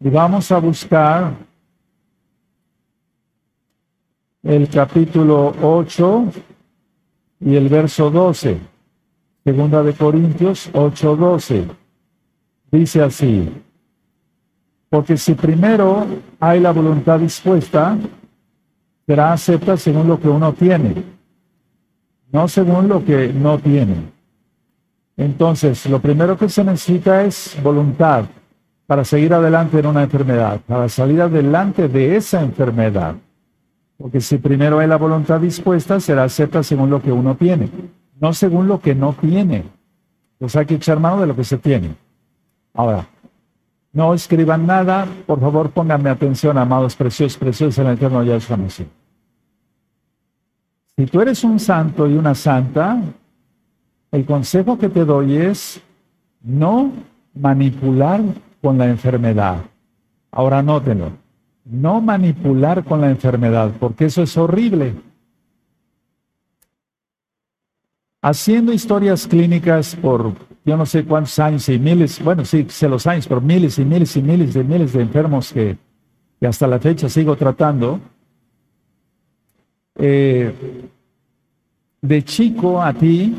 Y 0.00 0.10
vamos 0.10 0.50
a 0.52 0.58
buscar 0.58 1.32
el 4.42 4.68
capítulo 4.68 5.54
8 5.62 6.24
y 7.40 7.56
el 7.56 7.68
verso 7.68 8.10
12. 8.10 8.58
Segunda 9.44 9.82
de 9.82 9.92
Corintios 9.92 10.70
8, 10.72 11.16
12. 11.16 11.64
Dice 12.70 13.02
así, 13.02 13.50
porque 14.88 15.16
si 15.16 15.34
primero 15.34 16.06
hay 16.38 16.60
la 16.60 16.72
voluntad 16.72 17.18
dispuesta, 17.18 17.96
será 19.06 19.32
acepta 19.32 19.76
según 19.76 20.08
lo 20.08 20.20
que 20.20 20.28
uno 20.28 20.52
tiene, 20.52 21.02
no 22.32 22.48
según 22.48 22.88
lo 22.88 23.04
que 23.04 23.32
no 23.32 23.58
tiene. 23.58 23.96
Entonces, 25.16 25.84
lo 25.86 26.00
primero 26.00 26.38
que 26.38 26.48
se 26.48 26.64
necesita 26.64 27.24
es 27.24 27.56
voluntad 27.62 28.24
para 28.86 29.04
seguir 29.04 29.34
adelante 29.34 29.78
en 29.78 29.86
una 29.86 30.02
enfermedad, 30.02 30.60
para 30.66 30.88
salir 30.88 31.20
adelante 31.20 31.88
de 31.88 32.16
esa 32.16 32.40
enfermedad. 32.40 33.16
Porque 34.00 34.22
si 34.22 34.38
primero 34.38 34.78
hay 34.78 34.88
la 34.88 34.96
voluntad 34.96 35.38
dispuesta, 35.40 36.00
será 36.00 36.24
acepta 36.24 36.62
según 36.62 36.88
lo 36.88 37.02
que 37.02 37.12
uno 37.12 37.34
tiene, 37.36 37.68
no 38.18 38.32
según 38.32 38.66
lo 38.66 38.80
que 38.80 38.94
no 38.94 39.12
tiene. 39.12 39.64
Pues 40.38 40.56
hay 40.56 40.64
que 40.64 40.76
echar 40.76 40.98
mano 40.98 41.20
de 41.20 41.26
lo 41.26 41.36
que 41.36 41.44
se 41.44 41.58
tiene. 41.58 41.94
Ahora, 42.72 43.06
no 43.92 44.14
escriban 44.14 44.66
nada, 44.66 45.06
por 45.26 45.38
favor 45.38 45.68
pónganme 45.70 46.08
atención, 46.08 46.56
amados 46.56 46.96
preciosos, 46.96 47.36
preciosos 47.36 47.76
en 47.78 47.88
el 47.88 47.94
eterno 47.98 48.22
Yahshua 48.22 48.56
Mesías. 48.56 48.88
Si 50.96 51.04
tú 51.04 51.20
eres 51.20 51.44
un 51.44 51.60
santo 51.60 52.08
y 52.08 52.14
una 52.14 52.34
santa, 52.34 52.98
el 54.12 54.24
consejo 54.24 54.78
que 54.78 54.88
te 54.88 55.04
doy 55.04 55.36
es 55.36 55.82
no 56.40 56.90
manipular 57.34 58.22
con 58.62 58.78
la 58.78 58.86
enfermedad. 58.86 59.58
Ahora 60.30 60.62
nótenlo, 60.62 61.12
no 61.70 62.00
manipular 62.00 62.84
con 62.84 63.00
la 63.00 63.10
enfermedad, 63.10 63.72
porque 63.78 64.06
eso 64.06 64.22
es 64.22 64.36
horrible. 64.36 64.94
Haciendo 68.22 68.72
historias 68.72 69.26
clínicas 69.26 69.96
por 69.96 70.34
yo 70.64 70.76
no 70.76 70.84
sé 70.84 71.04
cuántos 71.04 71.38
años 71.38 71.68
y 71.68 71.78
miles, 71.78 72.22
bueno, 72.22 72.44
sí, 72.44 72.66
sé 72.68 72.88
los 72.88 73.06
años, 73.06 73.26
pero 73.26 73.40
miles 73.40 73.78
y 73.78 73.84
miles 73.84 74.14
y 74.16 74.22
miles 74.22 74.54
de 74.54 74.62
miles 74.62 74.92
de 74.92 75.02
enfermos 75.02 75.52
que, 75.52 75.78
hasta 76.42 76.66
la 76.66 76.78
fecha 76.78 77.08
sigo 77.08 77.36
tratando. 77.36 78.00
Eh, 79.96 80.52
de 82.00 82.24
chico 82.24 82.80
a 82.82 82.92
ti 82.94 83.34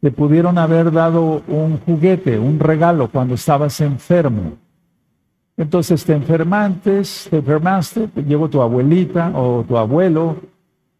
te 0.00 0.10
pudieron 0.10 0.58
haber 0.58 0.92
dado 0.92 1.42
un 1.48 1.78
juguete, 1.78 2.38
un 2.38 2.58
regalo 2.58 3.08
cuando 3.08 3.34
estabas 3.34 3.80
enfermo. 3.80 4.58
Entonces 5.58 6.04
te 6.04 6.14
enfermantes, 6.14 7.26
te 7.28 7.38
enfermaste, 7.38 8.06
te 8.06 8.22
llegó 8.22 8.48
tu 8.48 8.62
abuelita 8.62 9.32
o 9.34 9.64
tu 9.66 9.76
abuelo 9.76 10.36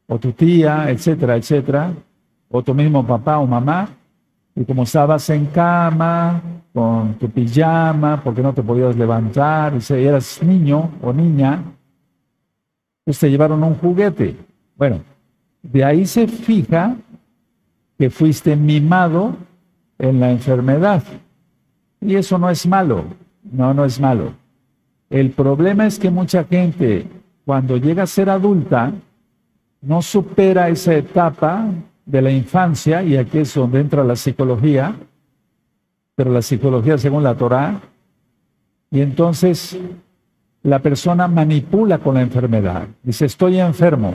o 0.09 0.19
tu 0.19 0.33
tía, 0.33 0.91
etcétera, 0.91 1.37
etcétera, 1.37 1.93
o 2.51 2.61
tu 2.61 2.75
mismo 2.75 3.07
papá 3.07 3.39
o 3.39 3.47
mamá, 3.47 3.89
y 4.57 4.65
como 4.65 4.83
estabas 4.83 5.31
en 5.31 5.47
cama, 5.47 6.43
con 6.73 7.15
tu 7.15 7.31
pijama, 7.31 8.21
porque 8.25 8.43
no 8.43 8.53
te 8.53 8.63
podías 8.63 8.97
levantar, 8.97 9.75
y 9.75 9.93
eras 9.93 10.43
niño 10.43 10.91
o 11.03 11.13
niña, 11.13 11.63
pues 13.05 13.19
te 13.21 13.31
llevaron 13.31 13.63
un 13.63 13.77
juguete. 13.77 14.35
Bueno, 14.77 15.03
de 15.63 15.85
ahí 15.85 16.05
se 16.05 16.27
fija 16.27 16.97
que 17.97 18.11
fuiste 18.11 18.57
mimado 18.57 19.37
en 19.99 20.19
la 20.19 20.33
enfermedad. 20.33 21.05
Y 22.01 22.17
eso 22.17 22.39
no 22.39 22.51
es 22.51 22.67
malo, 22.67 23.05
no, 23.53 23.73
no 23.73 23.85
es 23.85 24.01
malo. 24.01 24.33
El 25.11 25.31
problema 25.31 25.87
es 25.87 25.99
que 25.99 26.11
mucha 26.11 26.45
gente, 26.45 27.07
cuando 27.45 27.77
llega 27.77 28.03
a 28.03 28.07
ser 28.07 28.29
adulta, 28.29 28.93
no 29.81 30.03
supera 30.03 30.69
esa 30.69 30.95
etapa 30.95 31.67
de 32.05 32.23
la 32.23 32.31
infancia, 32.31 33.03
y 33.03 33.17
aquí 33.17 33.39
es 33.39 33.55
donde 33.55 33.81
entra 33.81 34.05
la 34.05 34.17
psicología, 34.17 34.95
pero 36.15 36.33
la 36.33 36.43
psicología 36.43 36.99
según 36.99 37.23
la 37.23 37.35
Torah, 37.35 37.81
y 38.91 39.01
entonces 39.01 39.79
la 40.63 40.81
persona 40.81 41.29
manipula 41.29 41.99
con 41.99 42.15
la 42.15 42.23
enfermedad. 42.23 42.89
Dice, 43.03 43.27
estoy 43.27 43.61
enfermo, 43.61 44.15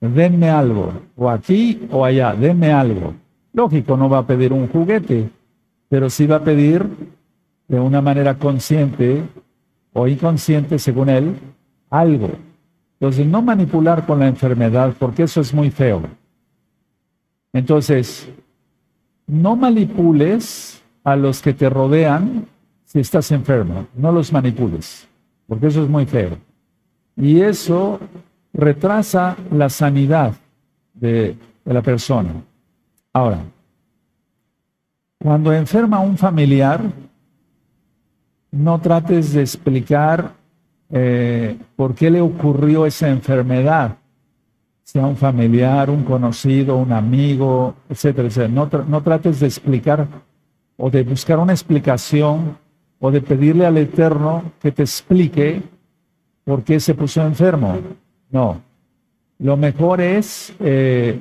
denme 0.00 0.50
algo, 0.50 0.92
o 1.16 1.28
aquí 1.30 1.86
o 1.90 2.04
allá, 2.04 2.34
denme 2.34 2.72
algo. 2.72 3.14
Lógico, 3.52 3.96
no 3.96 4.08
va 4.08 4.18
a 4.18 4.26
pedir 4.26 4.52
un 4.52 4.68
juguete, 4.68 5.30
pero 5.88 6.10
sí 6.10 6.26
va 6.26 6.36
a 6.36 6.44
pedir 6.44 6.84
de 7.68 7.78
una 7.78 8.00
manera 8.00 8.34
consciente 8.38 9.22
o 9.94 10.06
inconsciente, 10.06 10.78
según 10.78 11.08
él, 11.08 11.36
algo. 11.88 12.30
Entonces, 13.00 13.26
no 13.26 13.40
manipular 13.40 14.04
con 14.04 14.18
la 14.18 14.28
enfermedad, 14.28 14.92
porque 14.98 15.22
eso 15.22 15.40
es 15.40 15.54
muy 15.54 15.70
feo. 15.70 16.02
Entonces, 17.54 18.28
no 19.26 19.56
manipules 19.56 20.82
a 21.02 21.16
los 21.16 21.40
que 21.40 21.54
te 21.54 21.70
rodean 21.70 22.46
si 22.84 23.00
estás 23.00 23.30
enfermo, 23.32 23.86
no 23.94 24.12
los 24.12 24.32
manipules, 24.32 25.08
porque 25.46 25.68
eso 25.68 25.82
es 25.82 25.88
muy 25.88 26.06
feo. 26.06 26.38
Y 27.16 27.40
eso 27.40 27.98
retrasa 28.52 29.36
la 29.50 29.68
sanidad 29.68 30.34
de, 30.92 31.36
la 31.64 31.82
persona. 31.82 32.30
Ahora, 33.12 33.38
cuando 35.18 35.52
enferma 35.52 35.98
un 36.00 36.18
familiar, 36.18 36.82
no 38.54 38.80
trates 38.80 39.32
de 39.32 39.40
explicar 39.40 40.32
eh, 40.90 41.58
por 41.74 41.94
qué 41.94 42.10
le 42.10 42.20
ocurrió 42.20 42.86
esa 42.86 43.08
enfermedad, 43.08 43.96
sea 44.84 45.06
un 45.06 45.16
familiar, 45.16 45.90
un 45.90 46.04
conocido, 46.04 46.76
un 46.76 46.92
amigo, 46.92 47.74
etcétera, 47.88 48.28
etcétera. 48.28 48.84
No, 48.86 49.02
trates 49.02 49.40
de 49.40 49.46
explicar 49.46 50.06
o 50.76 50.88
de 50.88 51.02
buscar 51.02 51.38
una 51.38 51.52
explicación 51.52 52.56
o 53.00 53.10
de 53.10 53.20
pedirle 53.20 53.66
al 53.66 53.76
Eterno 53.76 54.52
que 54.60 54.70
te 54.70 54.82
explique 54.82 55.62
por 56.44 56.62
qué 56.62 56.78
se 56.78 56.94
puso 56.94 57.22
enfermo. 57.22 57.78
No. 58.30 58.60
Lo 59.38 59.56
mejor 59.56 60.00
es 60.00 60.54
eh, 60.60 61.18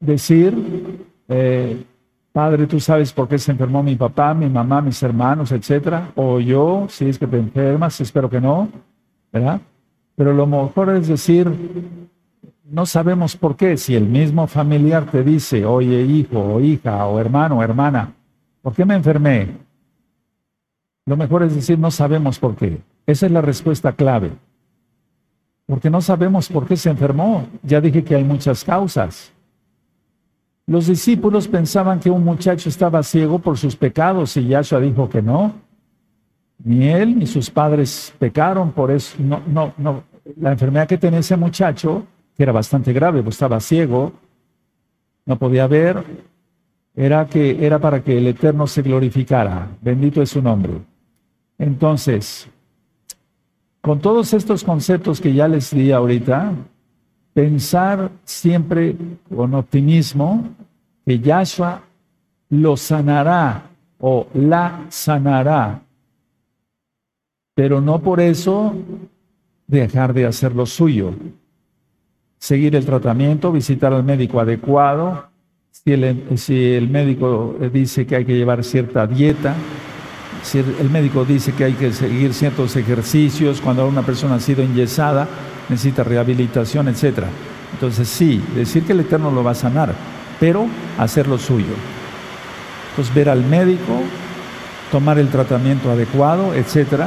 decir, 0.00 1.06
eh, 1.28 1.84
Padre, 2.36 2.66
tú 2.66 2.78
sabes 2.80 3.14
por 3.14 3.28
qué 3.28 3.38
se 3.38 3.50
enfermó 3.50 3.82
mi 3.82 3.96
papá, 3.96 4.34
mi 4.34 4.46
mamá, 4.50 4.82
mis 4.82 5.02
hermanos, 5.02 5.52
etcétera, 5.52 6.12
o 6.16 6.38
yo, 6.38 6.86
si 6.90 7.08
es 7.08 7.18
que 7.18 7.26
te 7.26 7.38
enfermas, 7.38 7.98
espero 7.98 8.28
que 8.28 8.42
no, 8.42 8.68
¿verdad? 9.32 9.58
Pero 10.16 10.34
lo 10.34 10.46
mejor 10.46 10.90
es 10.90 11.08
decir, 11.08 11.50
no 12.62 12.84
sabemos 12.84 13.34
por 13.38 13.56
qué. 13.56 13.78
Si 13.78 13.94
el 13.94 14.06
mismo 14.06 14.46
familiar 14.46 15.10
te 15.10 15.22
dice, 15.22 15.64
oye, 15.64 16.02
hijo 16.02 16.38
o 16.38 16.60
hija 16.60 17.06
o 17.06 17.18
hermano 17.18 17.56
o 17.56 17.62
hermana, 17.62 18.12
¿por 18.60 18.74
qué 18.74 18.84
me 18.84 18.96
enfermé? 18.96 19.56
Lo 21.06 21.16
mejor 21.16 21.42
es 21.42 21.54
decir, 21.54 21.78
no 21.78 21.90
sabemos 21.90 22.38
por 22.38 22.54
qué. 22.54 22.82
Esa 23.06 23.24
es 23.24 23.32
la 23.32 23.40
respuesta 23.40 23.92
clave 23.92 24.32
porque 25.64 25.88
no 25.88 26.02
sabemos 26.02 26.50
por 26.50 26.66
qué 26.66 26.76
se 26.76 26.90
enfermó. 26.90 27.46
Ya 27.62 27.80
dije 27.80 28.04
que 28.04 28.14
hay 28.14 28.24
muchas 28.24 28.62
causas. 28.62 29.32
Los 30.66 30.88
discípulos 30.88 31.46
pensaban 31.46 32.00
que 32.00 32.10
un 32.10 32.24
muchacho 32.24 32.68
estaba 32.68 33.02
ciego 33.04 33.38
por 33.38 33.56
sus 33.56 33.76
pecados 33.76 34.36
y 34.36 34.48
Yahshua 34.48 34.80
dijo 34.80 35.08
que 35.08 35.22
no. 35.22 35.54
Ni 36.64 36.88
él 36.88 37.18
ni 37.18 37.26
sus 37.26 37.50
padres 37.50 38.12
pecaron, 38.18 38.72
por 38.72 38.90
eso 38.90 39.16
no, 39.20 39.40
no, 39.46 39.72
no. 39.78 40.02
La 40.40 40.50
enfermedad 40.52 40.88
que 40.88 40.98
tenía 40.98 41.20
ese 41.20 41.36
muchacho, 41.36 42.04
que 42.36 42.42
era 42.42 42.50
bastante 42.50 42.92
grave, 42.92 43.22
pues 43.22 43.36
estaba 43.36 43.60
ciego, 43.60 44.12
no 45.24 45.38
podía 45.38 45.68
ver, 45.68 46.02
era 46.96 47.26
que 47.26 47.64
era 47.64 47.78
para 47.78 48.02
que 48.02 48.18
el 48.18 48.26
Eterno 48.26 48.66
se 48.66 48.82
glorificara. 48.82 49.68
Bendito 49.80 50.20
es 50.20 50.30
su 50.30 50.42
nombre. 50.42 50.80
Entonces, 51.58 52.48
con 53.80 54.00
todos 54.00 54.32
estos 54.32 54.64
conceptos 54.64 55.20
que 55.20 55.32
ya 55.32 55.46
les 55.46 55.70
di 55.70 55.92
ahorita, 55.92 56.54
pensar 57.36 58.10
siempre 58.24 58.96
con 59.28 59.52
optimismo 59.52 60.48
que 61.04 61.18
Yahshua 61.18 61.82
lo 62.48 62.78
sanará 62.78 63.62
o 64.00 64.26
la 64.32 64.86
sanará, 64.88 65.82
pero 67.54 67.82
no 67.82 67.98
por 67.98 68.20
eso 68.20 68.74
dejar 69.66 70.14
de 70.14 70.24
hacer 70.24 70.54
lo 70.54 70.64
suyo. 70.64 71.12
Seguir 72.38 72.74
el 72.74 72.86
tratamiento, 72.86 73.52
visitar 73.52 73.92
al 73.92 74.02
médico 74.02 74.40
adecuado, 74.40 75.26
si 75.72 75.92
el, 75.92 76.88
médico 76.88 77.54
dice 77.70 78.06
que 78.06 78.16
hay 78.16 78.24
que 78.24 78.34
llevar 78.34 78.64
cierta 78.64 79.06
dieta, 79.06 79.54
si 80.42 80.60
el 80.60 80.88
médico 80.88 81.26
dice 81.26 81.52
que 81.52 81.64
hay 81.64 81.74
que 81.74 81.92
seguir 81.92 82.32
ciertos 82.32 82.76
ejercicios, 82.76 83.60
cuando 83.60 83.86
una 83.86 84.00
persona 84.00 84.36
ha 84.36 84.40
sido 84.40 84.62
enyesada, 84.62 85.28
necesita 85.68 86.04
rehabilitación, 86.04 86.88
etc. 86.88 87.24
Entonces 87.72 88.08
sí, 88.08 88.42
decir 88.54 88.84
que 88.84 88.92
el 88.92 89.00
Eterno 89.00 89.30
lo 89.30 89.42
va 89.42 89.52
a 89.52 89.54
sanar, 89.54 89.94
pero 90.38 90.66
hacer 90.98 91.26
lo 91.26 91.38
suyo. 91.38 91.74
Entonces 92.90 93.14
ver 93.14 93.28
al 93.28 93.44
médico, 93.44 94.02
tomar 94.90 95.18
el 95.18 95.28
tratamiento 95.28 95.90
adecuado, 95.90 96.54
etc. 96.54 97.04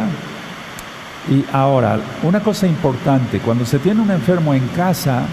Y 1.29 1.45
ahora, 1.51 1.99
una 2.23 2.41
cosa 2.41 2.67
importante, 2.67 3.39
cuando 3.39 3.65
se 3.65 3.79
tiene 3.79 4.01
un 4.01 4.11
enfermo 4.11 4.53
en 4.53 4.67
casa, 4.69 5.23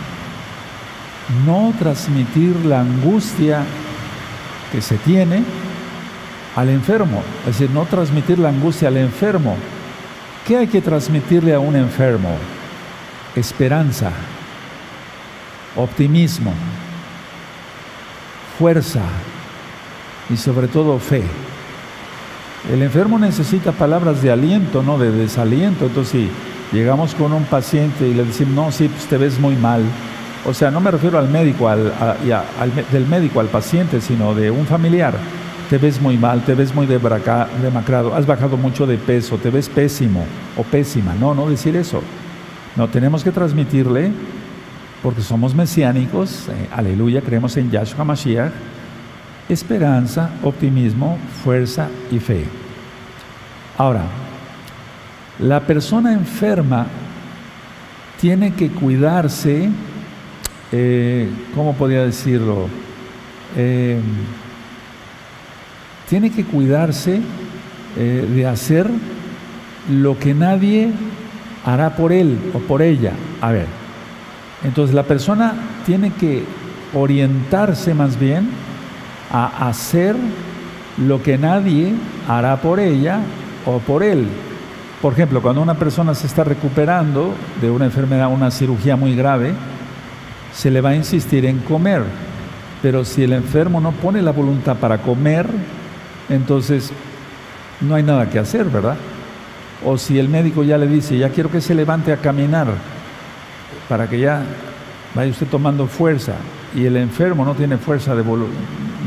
no 1.44 1.72
transmitir 1.78 2.64
la 2.64 2.80
angustia 2.80 3.64
que 4.72 4.80
se 4.80 4.96
tiene 4.98 5.42
al 6.54 6.70
enfermo, 6.70 7.22
es 7.40 7.58
decir, 7.58 7.70
no 7.70 7.84
transmitir 7.84 8.38
la 8.38 8.48
angustia 8.48 8.88
al 8.88 8.96
enfermo. 8.96 9.56
¿Qué 10.46 10.56
hay 10.56 10.66
que 10.68 10.80
transmitirle 10.80 11.52
a 11.52 11.58
un 11.58 11.76
enfermo? 11.76 12.30
Esperanza, 13.36 14.10
optimismo, 15.76 16.54
fuerza 18.58 19.02
y 20.30 20.38
sobre 20.38 20.68
todo 20.68 20.98
fe. 20.98 21.22
El 22.72 22.82
enfermo 22.82 23.18
necesita 23.18 23.72
palabras 23.72 24.22
de 24.22 24.32
aliento, 24.32 24.82
no 24.82 24.96
de 24.96 25.12
desaliento. 25.12 25.84
Entonces, 25.84 26.12
si 26.12 26.76
llegamos 26.76 27.14
con 27.14 27.34
un 27.34 27.44
paciente 27.44 28.08
y 28.08 28.14
le 28.14 28.24
decimos, 28.24 28.54
no, 28.54 28.72
sí, 28.72 28.88
pues 28.88 29.04
te 29.04 29.18
ves 29.18 29.38
muy 29.38 29.54
mal. 29.54 29.82
O 30.46 30.54
sea, 30.54 30.70
no 30.70 30.80
me 30.80 30.90
refiero 30.90 31.18
al 31.18 31.28
médico, 31.28 31.68
al, 31.68 31.92
del 32.90 33.06
médico 33.06 33.40
al 33.40 33.48
paciente, 33.48 34.00
sino 34.00 34.34
de 34.34 34.50
un 34.50 34.64
familiar. 34.64 35.14
Te 35.68 35.76
ves 35.76 36.00
muy 36.00 36.16
mal, 36.16 36.42
te 36.42 36.54
ves 36.54 36.74
muy 36.74 36.86
demacrado, 36.86 38.14
has 38.14 38.24
bajado 38.24 38.56
mucho 38.56 38.86
de 38.86 38.96
peso, 38.96 39.36
te 39.36 39.50
ves 39.50 39.68
pésimo 39.68 40.24
o 40.56 40.62
pésima. 40.62 41.14
No, 41.20 41.34
no 41.34 41.50
decir 41.50 41.76
eso. 41.76 42.00
No, 42.76 42.88
tenemos 42.88 43.24
que 43.24 43.32
transmitirle, 43.32 44.10
porque 45.02 45.22
somos 45.22 45.54
mesiánicos, 45.54 46.48
eh, 46.50 46.68
aleluya, 46.70 47.22
creemos 47.22 47.56
en 47.56 47.70
Yahshua 47.70 48.04
Mashiach, 48.04 48.52
esperanza, 49.48 50.30
optimismo, 50.42 51.16
fuerza 51.42 51.88
y 52.10 52.18
fe. 52.18 52.44
Ahora, 53.78 54.02
la 55.38 55.60
persona 55.60 56.12
enferma 56.12 56.86
tiene 58.20 58.52
que 58.52 58.68
cuidarse, 58.68 59.70
eh, 60.70 61.30
¿cómo 61.54 61.74
podría 61.74 62.04
decirlo? 62.04 62.68
Eh, 63.56 63.98
tiene 66.10 66.30
que 66.30 66.44
cuidarse 66.44 67.22
de 67.96 68.46
hacer 68.46 68.86
lo 69.90 70.18
que 70.18 70.34
nadie 70.34 70.92
hará 71.66 71.96
por 71.96 72.12
él 72.12 72.38
o 72.54 72.60
por 72.60 72.80
ella. 72.80 73.12
A 73.42 73.52
ver, 73.52 73.66
entonces 74.64 74.94
la 74.94 75.02
persona 75.02 75.52
tiene 75.84 76.12
que 76.12 76.44
orientarse 76.94 77.92
más 77.92 78.18
bien 78.18 78.48
a 79.30 79.68
hacer 79.68 80.16
lo 80.96 81.22
que 81.22 81.36
nadie 81.36 81.92
hará 82.28 82.56
por 82.56 82.80
ella 82.80 83.20
o 83.66 83.78
por 83.80 84.02
él. 84.02 84.26
Por 85.02 85.12
ejemplo, 85.12 85.42
cuando 85.42 85.60
una 85.60 85.74
persona 85.74 86.14
se 86.14 86.26
está 86.26 86.44
recuperando 86.44 87.34
de 87.60 87.70
una 87.70 87.84
enfermedad, 87.84 88.32
una 88.32 88.50
cirugía 88.50 88.96
muy 88.96 89.14
grave, 89.14 89.52
se 90.54 90.70
le 90.70 90.80
va 90.80 90.90
a 90.90 90.96
insistir 90.96 91.44
en 91.44 91.58
comer. 91.58 92.02
Pero 92.80 93.04
si 93.04 93.24
el 93.24 93.32
enfermo 93.32 93.80
no 93.80 93.92
pone 93.92 94.22
la 94.22 94.30
voluntad 94.30 94.76
para 94.76 94.98
comer, 94.98 95.46
entonces 96.28 96.92
no 97.80 97.94
hay 97.94 98.02
nada 98.04 98.30
que 98.30 98.38
hacer, 98.38 98.64
¿verdad? 98.66 98.96
O 99.84 99.98
si 99.98 100.18
el 100.18 100.28
médico 100.28 100.62
ya 100.62 100.78
le 100.78 100.86
dice, 100.86 101.18
ya 101.18 101.28
quiero 101.28 101.50
que 101.50 101.60
se 101.60 101.74
levante 101.74 102.12
a 102.12 102.16
caminar, 102.16 102.68
para 103.88 104.08
que 104.08 104.18
ya 104.18 104.42
vaya 105.14 105.30
usted 105.30 105.46
tomando 105.46 105.86
fuerza, 105.86 106.34
y 106.74 106.84
el 106.84 106.96
enfermo 106.96 107.44
no 107.44 107.54
tiene 107.54 107.76
fuerza 107.76 108.14
de, 108.14 108.24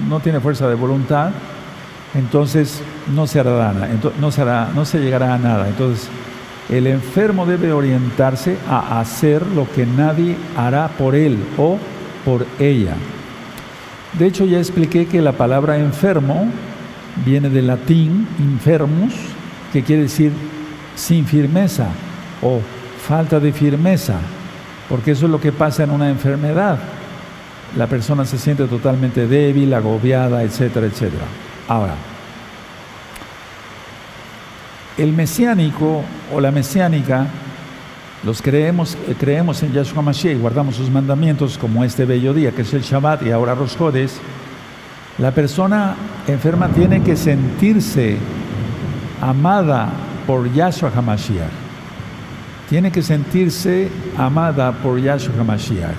no 0.08 0.20
tiene 0.20 0.40
fuerza 0.40 0.68
de 0.68 0.76
voluntad, 0.76 1.32
entonces 2.16 2.82
no 3.14 3.28
se 3.28 3.40
hará 3.40 3.74
nada, 3.74 3.90
no 4.20 4.32
se, 4.32 4.46
no 4.46 4.86
se 4.86 5.00
llegará 5.00 5.34
a 5.36 5.38
nada. 5.38 5.68
Entonces, 5.68 6.08
el 6.70 6.88
enfermo 6.88 7.46
debe 7.46 7.72
orientarse 7.72 8.58
a 8.68 9.00
hacer 9.00 9.46
lo 9.48 9.70
que 9.72 9.86
nadie 9.86 10.36
hará 10.56 10.88
por 10.88 11.16
él 11.16 11.38
o 11.58 11.78
por 12.24 12.46
ella. 12.60 12.94
De 14.18 14.28
hecho, 14.28 14.46
ya 14.46 14.58
expliqué 14.58 15.08
que 15.08 15.22
la 15.22 15.34
palabra 15.34 15.78
enfermo 15.78 16.48
viene 17.26 17.50
del 17.50 17.68
latín 17.68 18.28
infermus, 18.40 19.14
que 19.72 19.84
quiere 19.84 20.04
decir 20.04 20.32
sin 21.00 21.26
firmeza 21.26 21.88
o 22.42 22.60
falta 23.08 23.40
de 23.40 23.52
firmeza, 23.52 24.16
porque 24.88 25.12
eso 25.12 25.26
es 25.26 25.32
lo 25.32 25.40
que 25.40 25.52
pasa 25.52 25.84
en 25.84 25.92
una 25.92 26.10
enfermedad 26.10 26.80
la 27.76 27.88
persona 27.88 28.26
se 28.26 28.38
siente 28.38 28.66
totalmente 28.66 29.28
débil, 29.28 29.74
agobiada, 29.74 30.44
etcétera, 30.44 30.88
etcétera. 30.88 31.26
Ahora, 31.68 31.94
el 34.98 35.14
mesiánico 35.14 36.04
o 36.34 36.42
la 36.42 36.52
mesiánica, 36.52 37.28
los 38.24 38.42
creemos, 38.42 38.98
eh, 39.08 39.16
creemos 39.18 39.62
en 39.64 39.72
Yahshua 39.72 40.02
Mashiach 40.02 40.36
y 40.36 40.40
guardamos 40.40 40.76
sus 40.76 40.90
mandamientos 40.90 41.58
como 41.58 41.84
este 41.84 42.06
bello 42.06 42.34
día 42.34 42.52
que 42.52 42.64
es 42.64 42.74
el 42.74 42.82
Shabbat 42.82 43.24
y 43.24 43.32
ahora 43.32 43.56
los 43.56 43.78
Jodes, 43.78 44.20
la 45.20 45.32
persona 45.32 45.96
enferma 46.28 46.70
tiene 46.70 47.02
que 47.02 47.16
sentirse 47.16 48.18
amada 49.22 49.90
por 50.30 50.48
Yahshua 50.54 50.92
HaMashiach. 50.92 51.50
Tiene 52.70 52.92
que 52.92 53.02
sentirse 53.02 53.90
amada 54.16 54.72
por 54.72 55.00
Yahshua 55.00 55.34
HaMashiach. 55.40 55.96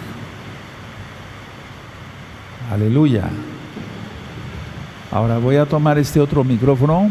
Aleluya. 2.70 3.28
Ahora 5.10 5.38
voy 5.38 5.56
a 5.56 5.66
tomar 5.66 5.98
este 5.98 6.20
otro 6.20 6.44
micrófono. 6.44 7.10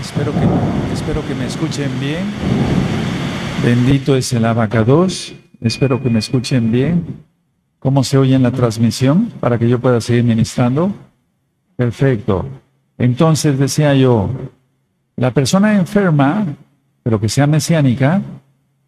Espero 0.00 0.32
que, 0.32 0.94
espero 0.94 1.26
que 1.28 1.34
me 1.34 1.44
escuchen 1.44 2.00
bien. 2.00 2.24
Bendito 3.62 4.16
es 4.16 4.32
el 4.32 4.46
abacados. 4.46 5.34
Espero 5.60 6.02
que 6.02 6.10
me 6.10 6.18
escuchen 6.18 6.70
bien. 6.70 7.24
¿Cómo 7.78 8.04
se 8.04 8.18
oye 8.18 8.34
en 8.34 8.42
la 8.42 8.50
transmisión? 8.50 9.32
Para 9.40 9.58
que 9.58 9.68
yo 9.68 9.78
pueda 9.78 10.00
seguir 10.00 10.24
ministrando. 10.24 10.92
Perfecto. 11.76 12.46
Entonces 12.98 13.58
decía 13.58 13.94
yo, 13.94 14.30
la 15.16 15.32
persona 15.32 15.74
enferma, 15.74 16.46
pero 17.02 17.20
que 17.20 17.28
sea 17.28 17.46
mesiánica, 17.46 18.22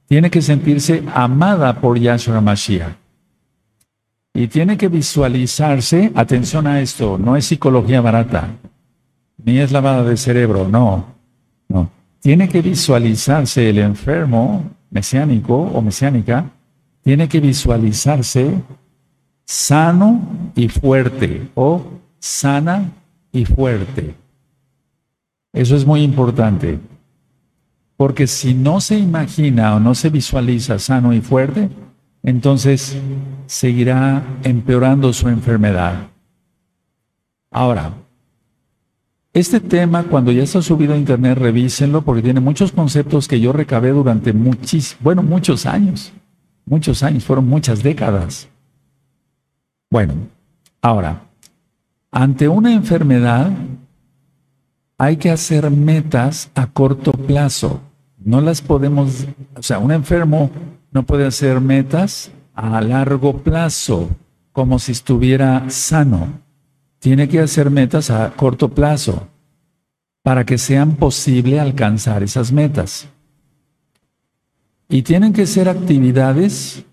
tiene 0.07 0.31
que 0.31 0.41
sentirse 0.41 1.03
amada 1.15 1.81
por 1.81 1.99
Yahshua 1.99 2.41
Mashiach. 2.41 2.95
Y 4.35 4.47
tiene 4.47 4.77
que 4.77 4.89
visualizarse, 4.89 6.13
atención 6.15 6.67
a 6.67 6.81
esto, 6.81 7.19
no 7.19 7.37
es 7.37 7.45
psicología 7.45 8.01
barata, 8.01 8.49
ni 9.45 9.59
es 9.59 9.73
lavada 9.73 10.05
de 10.05 10.17
cerebro, 10.17 10.69
no, 10.69 11.07
no. 11.69 11.91
Tiene 12.21 12.49
que 12.49 12.63
visualizarse 12.63 13.69
el 13.69 13.79
enfermo 13.79 14.71
mesiánico 14.91 15.57
o 15.57 15.83
mesiánica, 15.83 16.51
tiene 17.09 17.27
que 17.27 17.41
visualizarse 17.41 18.63
sano 19.47 20.21
y 20.55 20.69
fuerte 20.69 21.49
o 21.55 21.83
sana 22.19 22.93
y 23.33 23.47
fuerte. 23.47 24.15
Eso 25.55 25.75
es 25.75 25.87
muy 25.87 26.03
importante. 26.03 26.79
Porque 27.97 28.27
si 28.27 28.53
no 28.53 28.83
se 28.83 28.99
imagina 28.99 29.75
o 29.75 29.81
no 29.81 29.95
se 29.95 30.11
visualiza 30.11 30.79
sano 30.79 31.15
y 31.15 31.23
fuerte, 31.23 31.71
entonces 32.23 32.99
seguirá 33.47 34.23
empeorando 34.45 35.11
su 35.15 35.31
enfermedad. 35.31 36.09
Ahora, 37.51 37.95
este 39.33 39.61
tema, 39.61 40.03
cuando 40.03 40.31
ya 40.31 40.43
está 40.43 40.61
subido 40.61 40.93
a 40.93 40.99
internet, 40.99 41.39
revísenlo 41.39 42.03
porque 42.03 42.21
tiene 42.21 42.41
muchos 42.41 42.71
conceptos 42.71 43.27
que 43.27 43.41
yo 43.41 43.55
recabé 43.55 43.93
durante 43.93 44.35
muchis, 44.35 44.95
bueno, 45.01 45.23
muchos 45.23 45.65
años. 45.65 46.13
Muchos 46.69 47.03
años, 47.03 47.25
fueron 47.25 47.49
muchas 47.49 47.83
décadas. 47.83 48.47
Bueno, 49.91 50.15
ahora, 50.83 51.23
ante 52.11 52.47
una 52.47 52.75
enfermedad, 52.75 53.51
hay 54.99 55.17
que 55.17 55.31
hacer 55.31 55.71
metas 55.71 56.51
a 56.55 56.67
corto 56.67 57.13
plazo. 57.13 57.81
No 58.19 58.43
las 58.43 58.61
podemos, 58.61 59.27
o 59.57 59.63
sea, 59.63 59.79
un 59.79 59.93
enfermo 59.93 60.51
no 60.91 61.05
puede 61.05 61.27
hacer 61.27 61.59
metas 61.63 62.31
a 62.55 62.81
largo 62.83 63.39
plazo, 63.39 64.11
como 64.53 64.79
si 64.79 64.93
estuviera 64.93 65.71
sano. 65.71 66.41
Tiene 66.99 67.29
que 67.29 67.41
hacer 67.41 67.71
metas 67.71 68.11
a 68.11 68.31
corto 68.33 68.69
plazo 68.69 69.27
para 70.23 70.45
que 70.45 70.59
sean 70.59 70.97
posible 70.97 71.61
alcanzar 71.61 72.23
esas 72.23 72.53
metas. 72.53 73.09
Y 74.89 75.03
tienen 75.03 75.33
que 75.33 75.47
ser 75.47 75.69
actividades 75.69 76.85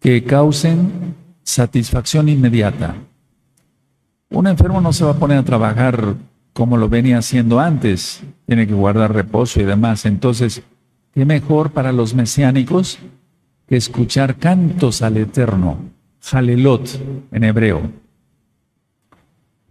que 0.00 0.24
causen 0.24 1.14
satisfacción 1.44 2.28
inmediata. 2.28 2.96
Un 4.30 4.46
enfermo 4.48 4.80
no 4.80 4.92
se 4.92 5.04
va 5.04 5.12
a 5.12 5.18
poner 5.18 5.38
a 5.38 5.44
trabajar 5.44 6.16
como 6.52 6.76
lo 6.76 6.88
venía 6.88 7.18
haciendo 7.18 7.60
antes. 7.60 8.22
Tiene 8.46 8.66
que 8.66 8.74
guardar 8.74 9.14
reposo 9.14 9.60
y 9.60 9.64
demás. 9.64 10.04
Entonces, 10.04 10.62
¿qué 11.14 11.24
mejor 11.24 11.70
para 11.70 11.92
los 11.92 12.14
mesiánicos 12.14 12.98
que 13.68 13.76
escuchar 13.76 14.36
cantos 14.36 15.02
al 15.02 15.16
Eterno? 15.16 15.78
Halelot 16.30 17.00
en 17.30 17.44
hebreo. 17.44 17.82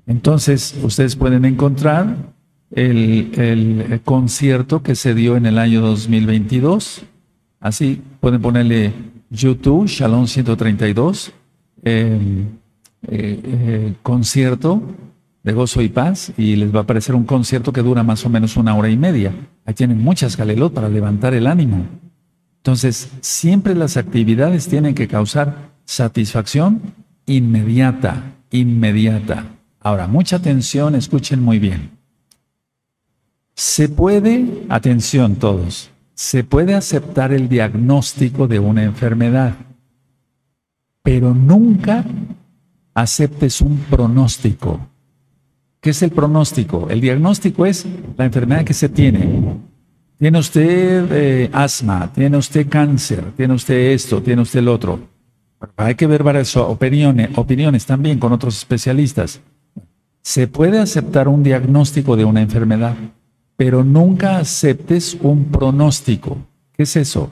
Entonces, 0.06 0.78
ustedes 0.84 1.16
pueden 1.16 1.46
encontrar 1.46 2.16
el, 2.72 3.32
el, 3.38 4.02
concierto 4.02 4.82
que 4.82 4.96
se 4.96 5.14
dio 5.14 5.36
en 5.38 5.46
el 5.46 5.58
año 5.58 5.82
2022 5.82 7.04
Así 7.62 8.02
pueden 8.19 8.41
ponerle 8.41 8.91
YouTube, 9.30 9.88
Shalom 9.88 10.26
132, 10.26 11.32
em, 11.84 12.47
eh, 13.08 13.39
eh, 13.43 13.93
concierto 14.02 14.82
de 15.43 15.54
gozo 15.54 15.82
y 15.82 15.89
paz, 15.89 16.34
y 16.38 16.56
les 16.56 16.74
va 16.74 16.80
a 16.80 16.84
aparecer 16.84 17.13
un 17.15 17.24
concierto 17.24 17.71
que 17.71 17.84
dura 17.84 18.04
más 18.04 18.26
o 18.26 18.30
menos 18.30 18.58
una 18.58 18.76
hora 18.76 18.89
y 18.89 18.97
media. 18.97 19.32
Ahí 19.65 19.76
tienen 19.76 20.02
muchas 20.02 20.36
galelot 20.36 20.74
para 20.74 20.89
levantar 20.89 21.36
el 21.36 21.47
ánimo. 21.47 21.86
Entonces, 22.58 23.12
siempre 23.21 23.76
las 23.76 23.95
actividades 23.95 24.67
tienen 24.67 24.95
que 24.95 25.08
causar 25.08 25.71
satisfacción 25.86 26.82
inmediata, 27.28 28.34
inmediata. 28.50 29.45
Ahora, 29.80 30.08
mucha 30.08 30.38
atención, 30.38 30.95
escuchen 30.95 31.41
muy 31.41 31.60
bien. 31.60 31.91
Se 33.54 33.88
puede, 33.88 34.63
atención 34.69 35.36
todos, 35.36 35.90
se 36.21 36.43
puede 36.43 36.75
aceptar 36.75 37.34
el 37.34 37.49
diagnóstico 37.49 38.47
de 38.47 38.60
una 38.60 38.84
enfermedad, 38.84 39.55
pero 41.01 41.34
nunca 41.34 42.05
aceptes 42.93 43.60
un 43.60 43.77
pronóstico. 43.89 44.88
¿Qué 45.79 45.89
es 45.89 46.03
el 46.03 46.12
pronóstico? 46.12 46.88
El 46.91 47.01
diagnóstico 47.01 47.65
es 47.65 47.88
la 48.15 48.25
enfermedad 48.25 48.63
que 48.63 48.75
se 48.75 48.88
tiene. 48.88 49.57
Tiene 50.19 50.38
usted 50.38 51.12
eh, 51.12 51.49
asma, 51.53 52.12
tiene 52.13 52.38
usted 52.38 52.69
cáncer, 52.69 53.31
tiene 53.36 53.55
usted 53.55 53.73
esto, 53.73 54.21
tiene 54.21 54.43
usted 54.43 54.60
el 54.60 54.67
otro. 54.67 54.99
Hay 55.75 55.95
que 55.95 56.05
ver 56.05 56.21
varias 56.21 56.55
opiniones, 56.55 57.36
opiniones 57.36 57.88
también 57.88 58.19
con 58.19 58.31
otros 58.31 58.60
especialistas. 58.60 59.41
Se 60.21 60.45
puede 60.47 60.77
aceptar 60.77 61.27
un 61.27 61.41
diagnóstico 61.41 62.15
de 62.15 62.25
una 62.25 62.43
enfermedad, 62.43 62.95
pero 63.62 63.84
nunca 63.84 64.39
aceptes 64.39 65.15
un 65.21 65.45
pronóstico. 65.52 66.36
¿Qué 66.74 66.82
es 66.82 66.95
eso? 66.95 67.30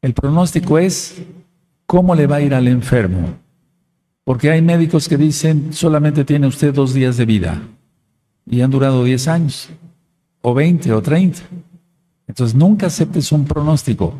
El 0.00 0.14
pronóstico 0.14 0.78
es 0.78 1.22
cómo 1.84 2.14
le 2.14 2.26
va 2.26 2.36
a 2.36 2.40
ir 2.40 2.54
al 2.54 2.68
enfermo. 2.68 3.34
Porque 4.24 4.50
hay 4.50 4.62
médicos 4.62 5.10
que 5.10 5.18
dicen 5.18 5.74
solamente 5.74 6.24
tiene 6.24 6.46
usted 6.46 6.72
dos 6.72 6.94
días 6.94 7.18
de 7.18 7.26
vida 7.26 7.60
y 8.46 8.62
han 8.62 8.70
durado 8.70 9.04
10 9.04 9.28
años, 9.28 9.68
o 10.40 10.54
20 10.54 10.90
o 10.90 11.02
30. 11.02 11.42
Entonces 12.28 12.56
nunca 12.56 12.86
aceptes 12.86 13.30
un 13.30 13.44
pronóstico 13.44 14.14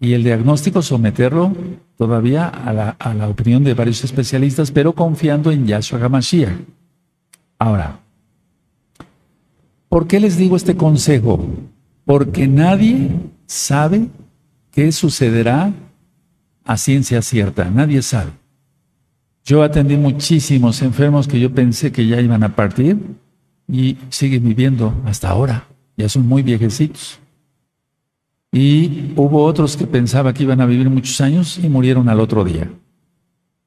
y 0.00 0.12
el 0.12 0.22
diagnóstico 0.22 0.82
someterlo 0.82 1.52
todavía 1.96 2.46
a 2.46 2.72
la, 2.72 3.28
opinión 3.28 3.64
de 3.64 3.74
varios 3.74 4.04
especialistas, 4.04 4.70
pero 4.70 4.92
confiando 4.92 5.50
en 5.50 5.66
Yahshua 5.66 5.98
HaMashiach. 5.98 6.52
Ahora, 7.58 7.98
¿por 9.88 10.06
qué 10.06 10.20
les 10.20 10.36
digo 10.36 10.56
este 10.56 10.76
consejo? 10.76 11.44
Porque 12.04 12.48
nadie 12.48 13.10
sabe 13.46 14.08
qué 14.70 14.92
sucederá 14.92 15.72
a 16.64 16.76
ciencia 16.76 17.22
cierta, 17.22 17.70
nadie 17.70 18.02
sabe. 18.02 18.32
Yo 19.44 19.62
atendí 19.62 19.96
muchísimos 19.96 20.82
enfermos 20.82 21.26
que 21.26 21.40
yo 21.40 21.54
pensé 21.54 21.90
que 21.90 22.06
ya 22.06 22.20
iban 22.20 22.42
a 22.42 22.54
partir 22.54 22.98
y 23.66 23.96
siguen 24.10 24.44
viviendo 24.44 24.94
hasta 25.06 25.30
ahora, 25.30 25.66
ya 25.96 26.08
son 26.08 26.26
muy 26.26 26.42
viejecitos. 26.42 27.18
Y 28.52 29.12
hubo 29.16 29.44
otros 29.44 29.76
que 29.76 29.86
pensaba 29.86 30.32
que 30.32 30.42
iban 30.42 30.60
a 30.60 30.66
vivir 30.66 30.88
muchos 30.88 31.20
años 31.20 31.58
y 31.62 31.68
murieron 31.68 32.08
al 32.08 32.20
otro 32.20 32.44
día. 32.44 32.70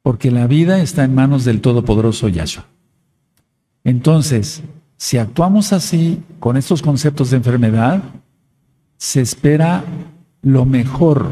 Porque 0.02 0.32
la 0.32 0.48
vida 0.48 0.82
está 0.82 1.04
en 1.04 1.14
manos 1.14 1.46
del 1.46 1.62
Todopoderoso 1.62 2.28
Yahshua. 2.28 2.66
Entonces, 3.84 4.64
si 5.02 5.18
actuamos 5.18 5.74
así 5.74 6.22
con 6.40 6.58
estos 6.58 6.84
conceptos 6.84 7.32
de 7.32 7.38
enfermedad, 7.38 8.04
se 8.98 9.20
espera 9.20 9.84
lo 10.44 10.64
mejor 10.64 11.32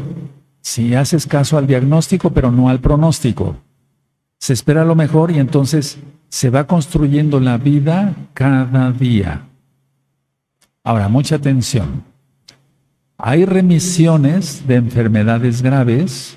si 0.60 0.96
haces 0.96 1.24
caso 1.24 1.56
al 1.56 1.68
diagnóstico, 1.68 2.30
pero 2.30 2.50
no 2.50 2.68
al 2.68 2.80
pronóstico. 2.80 3.58
Se 4.40 4.54
espera 4.54 4.84
lo 4.84 4.96
mejor 4.96 5.30
y 5.30 5.38
entonces 5.38 5.98
se 6.28 6.50
va 6.50 6.66
construyendo 6.66 7.38
la 7.38 7.58
vida 7.58 8.16
cada 8.34 8.90
día. 8.90 9.42
Ahora, 10.82 11.08
mucha 11.08 11.36
atención. 11.36 12.02
Hay 13.18 13.44
remisiones 13.44 14.66
de 14.66 14.74
enfermedades 14.74 15.62
graves 15.62 16.36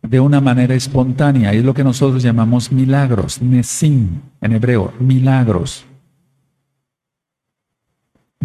de 0.00 0.18
una 0.18 0.40
manera 0.40 0.74
espontánea. 0.74 1.52
Es 1.52 1.62
lo 1.62 1.74
que 1.74 1.84
nosotros 1.84 2.22
llamamos 2.22 2.72
milagros, 2.72 3.42
nesim 3.42 4.22
en 4.40 4.52
hebreo, 4.52 4.94
milagros. 4.98 5.84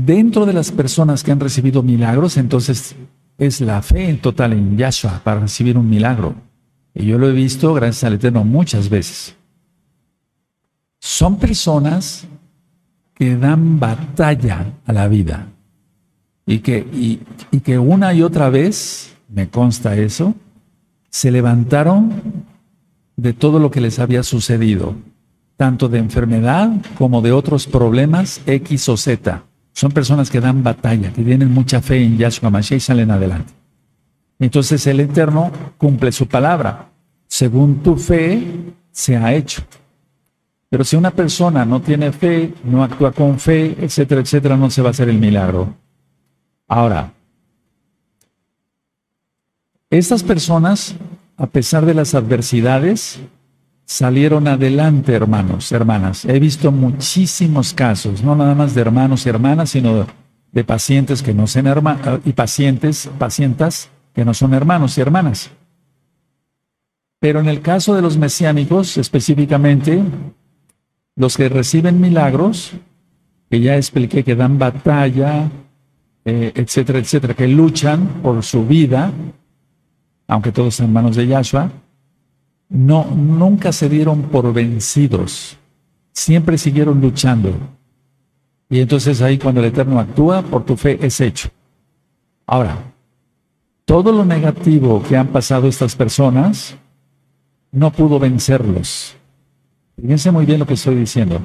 Dentro 0.05 0.45
de 0.45 0.53
las 0.53 0.71
personas 0.71 1.23
que 1.23 1.31
han 1.31 1.39
recibido 1.39 1.83
milagros, 1.83 2.37
entonces 2.37 2.95
es 3.37 3.59
la 3.59 3.81
fe 3.81 4.09
en 4.09 4.19
total 4.19 4.53
en 4.53 4.77
Yahshua 4.77 5.21
para 5.23 5.41
recibir 5.41 5.77
un 5.77 5.89
milagro. 5.89 6.35
Y 6.93 7.05
yo 7.05 7.17
lo 7.17 7.27
he 7.27 7.33
visto, 7.33 7.73
gracias 7.73 8.05
al 8.05 8.13
Eterno, 8.13 8.45
muchas 8.45 8.89
veces. 8.89 9.35
Son 10.99 11.37
personas 11.37 12.25
que 13.13 13.35
dan 13.35 13.79
batalla 13.79 14.73
a 14.85 14.93
la 14.93 15.07
vida 15.09 15.47
y 16.45 16.59
que, 16.59 16.79
y, 17.51 17.59
que 17.59 17.77
una 17.77 18.13
y 18.13 18.21
otra 18.21 18.49
vez, 18.49 19.15
me 19.27 19.49
consta 19.49 19.97
eso, 19.97 20.33
se 21.09 21.29
levantaron 21.29 22.45
de 23.17 23.33
todo 23.33 23.59
lo 23.59 23.69
que 23.69 23.81
les 23.81 23.99
había 23.99 24.23
sucedido, 24.23 24.95
tanto 25.57 25.89
de 25.89 25.99
enfermedad 25.99 26.71
como 26.97 27.21
de 27.21 27.33
otros 27.33 27.67
problemas 27.67 28.41
X 28.45 28.87
o 28.87 28.95
Z. 28.95 29.43
Son 29.79 29.93
personas 29.93 30.29
que 30.29 30.41
dan 30.41 30.61
batalla, 30.61 31.13
que 31.13 31.23
tienen 31.23 31.53
mucha 31.53 31.81
fe 31.81 32.03
en 32.03 32.17
Yahshua 32.17 32.49
Mashiach 32.49 32.75
y 32.75 32.81
salen 32.81 33.11
adelante. 33.11 33.53
Entonces 34.37 34.85
el 34.87 34.99
Eterno 34.99 35.53
cumple 35.77 36.11
su 36.11 36.27
palabra. 36.27 36.89
Según 37.27 37.81
tu 37.81 37.95
fe, 37.95 38.43
se 38.91 39.15
ha 39.15 39.33
hecho. 39.33 39.61
Pero 40.69 40.83
si 40.83 40.97
una 40.97 41.11
persona 41.11 41.63
no 41.63 41.79
tiene 41.79 42.11
fe, 42.11 42.53
no 42.65 42.83
actúa 42.83 43.13
con 43.13 43.39
fe, 43.39 43.77
etcétera, 43.79 44.19
etcétera, 44.19 44.57
no 44.57 44.69
se 44.69 44.81
va 44.81 44.89
a 44.89 44.91
hacer 44.91 45.07
el 45.07 45.17
milagro. 45.17 45.73
Ahora, 46.67 47.13
estas 49.89 50.23
personas, 50.23 50.93
a 51.37 51.47
pesar 51.47 51.85
de 51.85 51.93
las 51.93 52.15
adversidades, 52.15 53.21
salieron 53.89 54.47
adelante, 54.47 55.13
hermanos, 55.13 55.71
hermanas. 55.71 56.23
He 56.25 56.39
visto 56.39 56.71
muchísimos 56.71 57.73
casos, 57.73 58.21
no 58.21 58.35
nada 58.35 58.53
más 58.53 58.75
de 58.75 58.81
hermanos 58.81 59.25
y 59.25 59.29
hermanas, 59.29 59.71
sino 59.71 60.05
de 60.51 60.63
pacientes 60.63 61.23
que 61.23 61.33
no 61.33 61.47
son 61.47 61.65
hermanos 61.65 62.21
y 62.23 62.33
pacientes, 62.33 63.09
pacientas 63.17 63.89
que 64.13 64.23
no 64.23 64.35
son 64.35 64.53
hermanos 64.53 64.95
y 64.95 65.01
hermanas. 65.01 65.49
Pero 67.19 67.39
en 67.39 67.49
el 67.49 67.61
caso 67.61 67.95
de 67.95 68.03
los 68.03 68.15
mesiánicos, 68.15 68.95
específicamente, 68.97 70.03
los 71.15 71.35
que 71.35 71.49
reciben 71.49 71.99
milagros, 71.99 72.73
que 73.49 73.59
ya 73.59 73.75
expliqué 73.75 74.23
que 74.23 74.35
dan 74.35 74.59
batalla, 74.59 75.49
eh, 76.25 76.51
etcétera, 76.53 76.99
etcétera, 76.99 77.33
que 77.33 77.47
luchan 77.47 78.21
por 78.21 78.43
su 78.43 78.67
vida, 78.67 79.11
aunque 80.27 80.51
todos 80.51 80.75
están 80.75 80.87
en 80.87 80.93
manos 80.93 81.15
de 81.15 81.25
Yahshua, 81.25 81.71
no, 82.69 83.05
nunca 83.05 83.71
se 83.71 83.89
dieron 83.89 84.23
por 84.23 84.53
vencidos, 84.53 85.57
siempre 86.11 86.57
siguieron 86.57 87.01
luchando. 87.01 87.53
Y 88.69 88.79
entonces 88.79 89.21
ahí 89.21 89.37
cuando 89.37 89.61
el 89.61 89.67
Eterno 89.67 89.99
actúa, 89.99 90.43
por 90.43 90.63
tu 90.63 90.77
fe 90.77 90.99
es 91.01 91.19
hecho. 91.19 91.49
Ahora, 92.45 92.77
todo 93.85 94.11
lo 94.11 94.23
negativo 94.23 95.01
que 95.01 95.17
han 95.17 95.27
pasado 95.27 95.67
estas 95.67 95.95
personas 95.95 96.77
no 97.71 97.91
pudo 97.91 98.19
vencerlos. 98.19 99.15
Fíjense 99.99 100.31
muy 100.31 100.45
bien 100.45 100.59
lo 100.59 100.67
que 100.67 100.75
estoy 100.75 100.95
diciendo. 100.95 101.41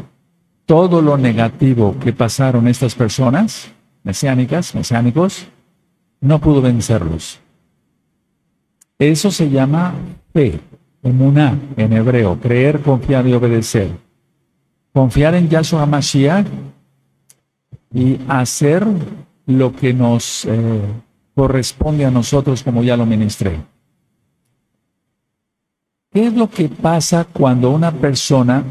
Todo 0.67 1.03
lo 1.03 1.17
negativo 1.17 1.97
que 1.99 2.13
pasaron 2.13 2.69
estas 2.69 2.95
personas 2.95 3.71
mesiánicas, 4.03 4.75
mesiánicos, 4.75 5.47
no 6.21 6.39
pudo 6.39 6.63
vencerlos. 6.63 7.41
Eso 8.99 9.31
se 9.31 9.51
llama 9.51 9.95
fe, 10.33 10.61
emuná 11.05 11.57
en 11.77 11.93
hebreo, 11.93 12.41
creer, 12.41 12.81
confiar 12.81 13.29
y 13.29 13.35
obedecer. 13.35 13.91
Confiar 14.93 15.35
en 15.35 15.49
Yahshua 15.49 15.87
Mashiach 15.87 16.47
y 17.93 18.19
hacer 18.27 18.87
lo 19.47 19.75
que 19.77 19.93
nos 19.93 20.47
eh, 20.47 20.81
corresponde 21.35 22.05
a 22.05 22.11
nosotros 22.11 22.63
como 22.63 22.83
ya 22.83 22.97
lo 22.97 23.07
ministré. 23.07 23.61
¿Qué 26.11 26.27
es 26.27 26.35
lo 26.35 26.49
que 26.49 26.69
pasa 26.69 27.25
cuando 27.25 27.71
una 27.71 27.93
persona 27.93 28.65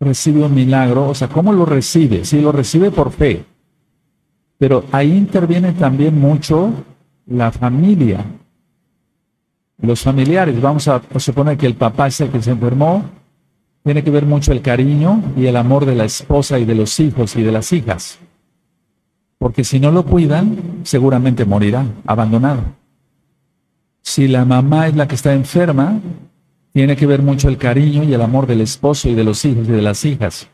recibe 0.00 0.42
un 0.42 0.54
milagro? 0.54 1.08
O 1.08 1.14
sea, 1.14 1.28
¿cómo 1.28 1.52
lo 1.52 1.64
recibe? 1.64 2.24
Si 2.24 2.40
lo 2.40 2.50
recibe 2.50 2.90
por 2.90 3.12
fe. 3.12 3.44
Pero 4.58 4.84
ahí 4.90 5.12
interviene 5.12 5.72
también 5.72 6.18
mucho 6.18 6.72
la 7.26 7.52
familia, 7.52 8.24
los 9.84 10.02
familiares. 10.02 10.60
Vamos 10.60 10.88
a, 10.88 11.02
suponer 11.18 11.56
que 11.56 11.66
el 11.66 11.74
papá 11.74 12.08
es 12.08 12.20
el 12.20 12.30
que 12.30 12.42
se 12.42 12.50
enfermó, 12.50 13.04
tiene 13.82 14.02
que 14.02 14.10
ver 14.10 14.26
mucho 14.26 14.52
el 14.52 14.62
cariño 14.62 15.22
y 15.36 15.46
el 15.46 15.56
amor 15.56 15.84
de 15.84 15.94
la 15.94 16.04
esposa 16.04 16.58
y 16.58 16.64
de 16.64 16.74
los 16.74 16.98
hijos 17.00 17.36
y 17.36 17.42
de 17.42 17.52
las 17.52 17.72
hijas. 17.72 18.18
porque 19.38 19.62
si 19.62 19.78
no 19.78 19.90
lo 19.90 20.06
cuidan, 20.06 20.80
seguramente 20.84 21.44
morirá 21.44 21.84
abandonado. 22.06 22.62
Si 24.00 24.26
la 24.26 24.46
mamá 24.46 24.88
es 24.88 24.96
la 24.96 25.06
que 25.06 25.16
está 25.16 25.34
enferma, 25.34 26.00
tiene 26.72 26.96
que 26.96 27.06
ver 27.06 27.20
mucho 27.20 27.48
el 27.48 27.58
cariño 27.58 28.04
y 28.04 28.14
el 28.14 28.22
amor 28.22 28.46
del 28.46 28.62
esposo 28.62 29.08
y 29.08 29.14
de 29.14 29.22
los 29.22 29.44
hijos 29.44 29.68
y 29.68 29.72
de 29.72 29.82
las 29.82 30.04
hijas. 30.04 30.48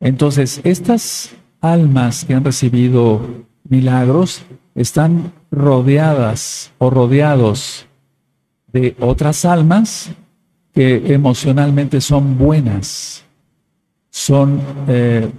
Entonces, 0.00 0.60
estas 0.64 1.34
almas 1.60 2.24
que 2.24 2.34
han 2.34 2.44
recibido 2.44 3.20
milagros 3.68 4.42
están 4.74 5.32
rodeadas 5.50 6.72
o 6.78 6.90
rodeados 6.90 7.86
de 8.72 8.96
otras 9.00 9.44
almas 9.44 10.10
que 10.72 11.12
emocionalmente 11.14 12.00
son 12.00 12.38
buenas, 12.38 13.24
son, 14.10 14.60
eh, 14.88 15.30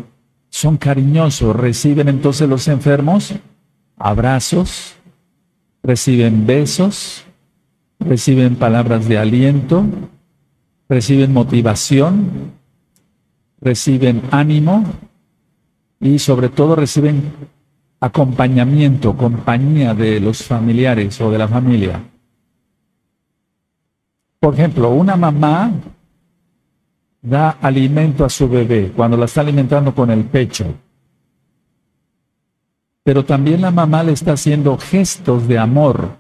son 0.50 0.78
cariñosos, 0.78 1.56
reciben 1.56 2.08
entonces 2.08 2.48
los 2.48 2.68
enfermos 2.68 3.34
abrazos, 3.98 4.96
reciben 5.82 6.46
besos, 6.46 7.26
reciben 8.00 8.56
palabras 8.56 9.08
de 9.08 9.18
aliento, 9.18 9.84
reciben 10.88 11.34
motivación, 11.34 12.52
reciben 13.60 14.22
ánimo 14.30 14.84
y 16.00 16.20
sobre 16.20 16.50
todo 16.50 16.76
reciben 16.76 17.32
acompañamiento, 18.00 19.16
compañía 19.16 19.94
de 19.94 20.20
los 20.20 20.44
familiares 20.44 21.20
o 21.22 21.32
de 21.32 21.38
la 21.38 21.48
familia. 21.48 22.02
Por 24.44 24.56
ejemplo, 24.56 24.90
una 24.90 25.16
mamá 25.16 25.72
da 27.22 27.52
alimento 27.62 28.26
a 28.26 28.30
su 28.30 28.50
bebé 28.50 28.92
cuando 28.94 29.16
la 29.16 29.24
está 29.24 29.40
alimentando 29.40 29.96
con 29.96 30.12
el 30.12 30.26
pecho. 30.26 30.66
Pero 33.04 33.24
también 33.24 33.62
la 33.62 33.72
mamá 33.72 34.04
le 34.04 34.12
está 34.12 34.34
haciendo 34.34 34.78
gestos 34.78 35.48
de 35.48 35.58
amor 35.58 36.18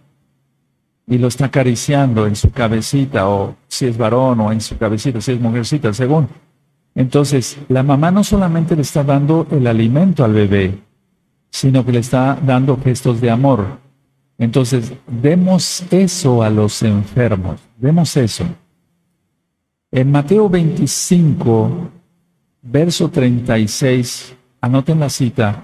y 1.05 1.17
lo 1.17 1.27
está 1.27 1.47
acariciando 1.47 2.25
en 2.25 2.37
su 2.37 2.49
cabecita 2.51 3.27
o 3.27 3.57
si 3.67 3.87
es 3.87 3.97
varón 3.97 4.39
o 4.39 4.53
en 4.53 4.61
su 4.61 4.77
cabecita, 4.77 5.19
si 5.19 5.33
es 5.33 5.41
mujercita, 5.41 5.91
según. 5.91 6.29
Entonces, 6.95 7.57
la 7.67 7.83
mamá 7.83 8.09
no 8.09 8.23
solamente 8.23 8.77
le 8.77 8.83
está 8.83 9.03
dando 9.03 9.47
el 9.51 9.67
alimento 9.67 10.23
al 10.23 10.31
bebé, 10.31 10.79
sino 11.49 11.85
que 11.85 11.91
le 11.91 11.99
está 11.99 12.39
dando 12.41 12.79
gestos 12.81 13.19
de 13.19 13.31
amor. 13.31 13.82
Entonces, 14.43 14.91
demos 15.07 15.85
eso 15.89 16.43
a 16.43 16.49
los 16.49 16.83
enfermos, 16.83 17.61
demos 17.77 18.17
eso. 18.17 18.43
En 19.89 20.11
Mateo 20.11 20.49
25, 20.49 21.89
verso 22.61 23.09
36, 23.09 24.35
anoten 24.59 24.99
la 24.99 25.07
cita 25.07 25.63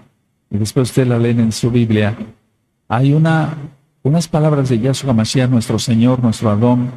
y 0.49 0.57
después 0.57 0.91
ustedes 0.91 1.09
la 1.09 1.19
leen 1.19 1.41
en 1.41 1.51
su 1.51 1.69
Biblia, 1.69 2.15
hay 2.87 3.11
una, 3.11 3.57
unas 4.01 4.29
palabras 4.29 4.69
de 4.69 4.79
Yahshua 4.79 5.11
Mashiach, 5.11 5.49
nuestro 5.49 5.77
Señor, 5.77 6.23
nuestro 6.23 6.49
Adón, 6.49 6.89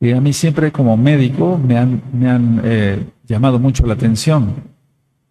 que 0.00 0.14
a 0.14 0.20
mí 0.22 0.32
siempre 0.32 0.72
como 0.72 0.96
médico 0.96 1.58
me 1.58 1.76
han, 1.76 2.02
me 2.14 2.30
han 2.30 2.60
eh, 2.64 3.04
llamado 3.24 3.58
mucho 3.58 3.84
la 3.86 3.92
atención. 3.92 4.54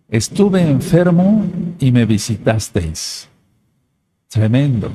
Estuve 0.07 0.61
enfermo 0.61 1.43
y 1.79 1.91
me 1.91 2.05
visitasteis. 2.05 3.27
Tremendo. 4.27 4.91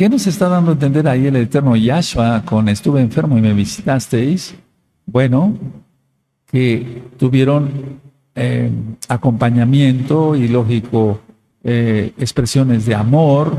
¿Qué 0.00 0.08
nos 0.08 0.26
está 0.26 0.48
dando 0.48 0.70
a 0.70 0.72
entender 0.72 1.06
ahí 1.06 1.26
el 1.26 1.36
eterno 1.36 1.76
Yahshua 1.76 2.42
con 2.46 2.70
estuve 2.70 3.02
enfermo 3.02 3.36
y 3.36 3.42
me 3.42 3.52
visitasteis? 3.52 4.54
Bueno, 5.04 5.58
que 6.46 7.02
tuvieron 7.18 8.00
eh, 8.34 8.70
acompañamiento 9.08 10.36
y 10.36 10.48
lógico 10.48 11.20
eh, 11.62 12.14
expresiones 12.16 12.86
de 12.86 12.94
amor, 12.94 13.58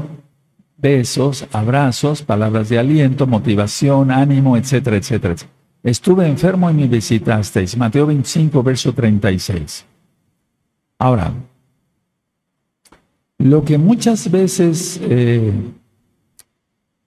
besos, 0.78 1.46
abrazos, 1.52 2.24
palabras 2.24 2.70
de 2.70 2.80
aliento, 2.80 3.28
motivación, 3.28 4.10
ánimo, 4.10 4.58
etcétera, 4.58 4.98
etcétera. 4.98 5.36
Estuve 5.84 6.28
enfermo 6.28 6.72
y 6.72 6.74
me 6.74 6.88
visitasteis. 6.88 7.78
Mateo 7.78 8.08
25, 8.08 8.64
verso 8.64 8.92
36. 8.94 9.86
Ahora, 10.98 11.34
lo 13.38 13.64
que 13.64 13.78
muchas 13.78 14.32
veces 14.32 15.00
eh, 15.04 15.54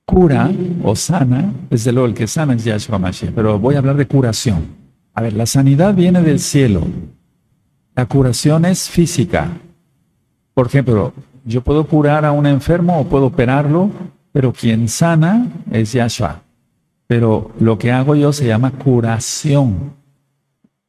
cura 0.04 0.50
o 0.82 0.94
sana, 0.94 1.52
desde 1.70 1.92
luego 1.92 2.06
el 2.06 2.14
que 2.14 2.26
sana 2.26 2.54
es 2.54 2.64
Yahshua 2.64 2.98
Mashiach, 2.98 3.32
pero 3.34 3.58
voy 3.58 3.74
a 3.74 3.78
hablar 3.78 3.96
de 3.96 4.06
curación. 4.06 4.66
A 5.14 5.22
ver, 5.22 5.32
la 5.32 5.46
sanidad 5.46 5.94
viene 5.94 6.22
del 6.22 6.40
cielo. 6.40 6.82
La 7.94 8.06
curación 8.06 8.64
es 8.64 8.88
física. 8.88 9.48
Por 10.52 10.66
ejemplo, 10.66 11.12
yo 11.44 11.62
puedo 11.62 11.86
curar 11.86 12.24
a 12.24 12.32
un 12.32 12.46
enfermo 12.46 12.98
o 12.98 13.04
puedo 13.04 13.26
operarlo, 13.26 13.90
pero 14.32 14.52
quien 14.52 14.88
sana 14.88 15.46
es 15.70 15.92
Yahshua. 15.92 16.42
Pero 17.06 17.52
lo 17.60 17.78
que 17.78 17.92
hago 17.92 18.14
yo 18.14 18.32
se 18.32 18.46
llama 18.46 18.72
curación. 18.72 19.94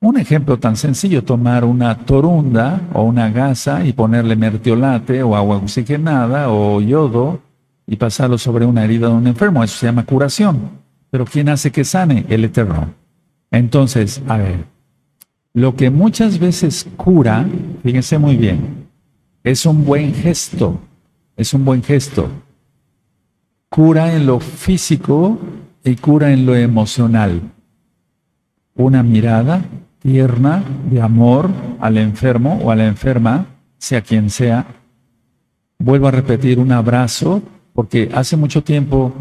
Un 0.02 0.18
ejemplo 0.18 0.58
tan 0.58 0.76
sencillo, 0.76 1.24
tomar 1.24 1.64
una 1.64 1.98
torunda 1.98 2.82
o 2.94 3.04
una 3.04 3.30
gasa 3.30 3.86
y 3.86 3.94
ponerle 3.94 4.36
mertiolate 4.36 5.24
o 5.24 5.36
agua 5.36 5.58
oxigenada 5.58 6.50
o 6.50 6.82
yodo 6.82 7.45
y 7.88 7.96
pasarlo 7.98 8.38
sobre 8.38 8.66
una 8.66 8.84
herida 8.84 9.08
de 9.08 9.14
un 9.14 9.28
enfermo. 9.28 9.64
Eso 9.64 9.78
se 9.78 9.86
llama 9.86 10.06
curación. 10.06 10.70
Pero 11.10 11.26
¿quién 11.26 11.50
hace 11.50 11.72
que 11.72 11.84
sane? 11.84 12.26
El 12.30 12.46
Eterno. 12.46 12.94
Entonces, 13.52 14.22
a 14.28 14.38
ver, 14.38 14.66
lo 15.54 15.76
que 15.76 15.90
muchas 15.90 16.40
veces 16.40 16.88
cura, 16.98 17.46
fíjense 17.84 18.18
muy 18.18 18.36
bien, 18.36 18.88
es 19.44 19.66
un 19.66 19.86
buen 19.86 20.14
gesto, 20.14 20.80
es 21.38 21.54
un 21.54 21.64
buen 21.64 21.82
gesto. 21.84 22.30
Cura 23.70 24.14
en 24.14 24.26
lo 24.26 24.40
físico 24.40 25.40
y 25.84 25.96
cura 25.96 26.34
en 26.34 26.46
lo 26.46 26.56
emocional. 26.56 27.42
Una 28.76 29.04
mirada 29.04 29.64
tierna 30.00 30.64
de 30.90 31.02
amor 31.02 31.50
al 31.80 31.98
enfermo 31.98 32.60
o 32.64 32.72
a 32.72 32.76
la 32.76 32.88
enferma, 32.88 33.46
sea 33.78 34.02
quien 34.02 34.30
sea. 34.30 34.66
Vuelvo 35.80 36.08
a 36.08 36.12
repetir, 36.12 36.60
un 36.60 36.72
abrazo 36.72 37.42
porque 37.76 38.10
hace 38.14 38.38
mucho 38.38 38.64
tiempo 38.64 39.14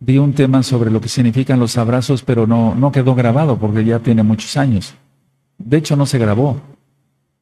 di 0.00 0.16
un 0.16 0.32
tema 0.32 0.62
sobre 0.62 0.90
lo 0.90 0.98
que 0.98 1.10
significan 1.10 1.60
los 1.60 1.76
abrazos, 1.76 2.22
pero 2.22 2.46
no, 2.46 2.74
no 2.74 2.90
quedó 2.90 3.14
grabado 3.14 3.58
porque 3.58 3.84
ya 3.84 3.98
tiene 3.98 4.22
muchos 4.22 4.56
años. 4.56 4.94
De 5.58 5.76
hecho, 5.76 5.94
no 5.94 6.06
se 6.06 6.18
grabó. 6.18 6.58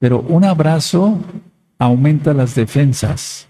Pero 0.00 0.20
un 0.22 0.42
abrazo 0.42 1.18
aumenta 1.78 2.34
las 2.34 2.56
defensas, 2.56 3.46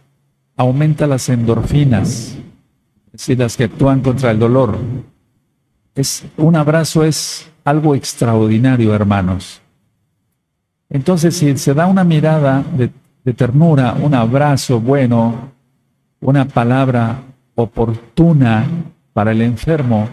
aumenta 0.58 1.06
las 1.06 1.30
endorfinas, 1.30 2.36
es 3.06 3.12
decir, 3.12 3.38
las 3.38 3.56
que 3.56 3.64
actúan 3.64 4.02
contra 4.02 4.30
el 4.30 4.38
dolor. 4.38 4.76
Es, 5.94 6.22
un 6.36 6.54
abrazo 6.54 7.02
es 7.02 7.50
algo 7.64 7.94
extraordinario, 7.94 8.94
hermanos. 8.94 9.62
Entonces, 10.90 11.34
si 11.34 11.56
se 11.56 11.72
da 11.72 11.86
una 11.86 12.04
mirada 12.04 12.62
de 13.24 13.32
ternura, 13.32 13.94
un 13.94 14.12
abrazo 14.12 14.78
bueno, 14.80 15.55
una 16.20 16.46
palabra 16.46 17.22
oportuna 17.54 18.66
para 19.12 19.32
el 19.32 19.42
enfermo, 19.42 20.08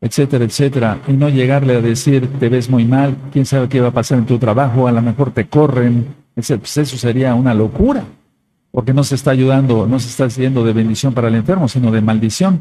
etcétera, 0.00 0.44
etcétera, 0.44 1.00
y 1.08 1.12
no 1.12 1.28
llegarle 1.28 1.76
a 1.76 1.80
decir, 1.80 2.28
te 2.38 2.48
ves 2.48 2.68
muy 2.68 2.84
mal, 2.84 3.16
quién 3.32 3.46
sabe 3.46 3.68
qué 3.68 3.80
va 3.80 3.88
a 3.88 3.92
pasar 3.92 4.18
en 4.18 4.26
tu 4.26 4.38
trabajo, 4.38 4.86
a 4.86 4.92
lo 4.92 5.02
mejor 5.02 5.30
te 5.32 5.46
corren, 5.46 6.06
pues 6.34 6.50
eso 6.50 6.96
sería 6.96 7.34
una 7.34 7.54
locura, 7.54 8.04
porque 8.70 8.92
no 8.92 9.04
se 9.04 9.14
está 9.14 9.30
ayudando, 9.30 9.86
no 9.86 9.98
se 9.98 10.08
está 10.08 10.24
haciendo 10.24 10.64
de 10.64 10.72
bendición 10.72 11.14
para 11.14 11.28
el 11.28 11.34
enfermo, 11.34 11.66
sino 11.66 11.90
de 11.90 12.02
maldición. 12.02 12.60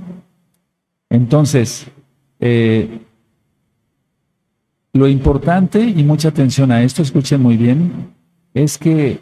Entonces, 1.09 1.87
eh, 2.39 2.99
lo 4.93 5.07
importante, 5.07 5.81
y 5.81 6.03
mucha 6.03 6.29
atención 6.29 6.71
a 6.71 6.81
esto, 6.83 7.01
escuchen 7.01 7.41
muy 7.41 7.57
bien, 7.57 8.13
es 8.53 8.77
que 8.77 9.19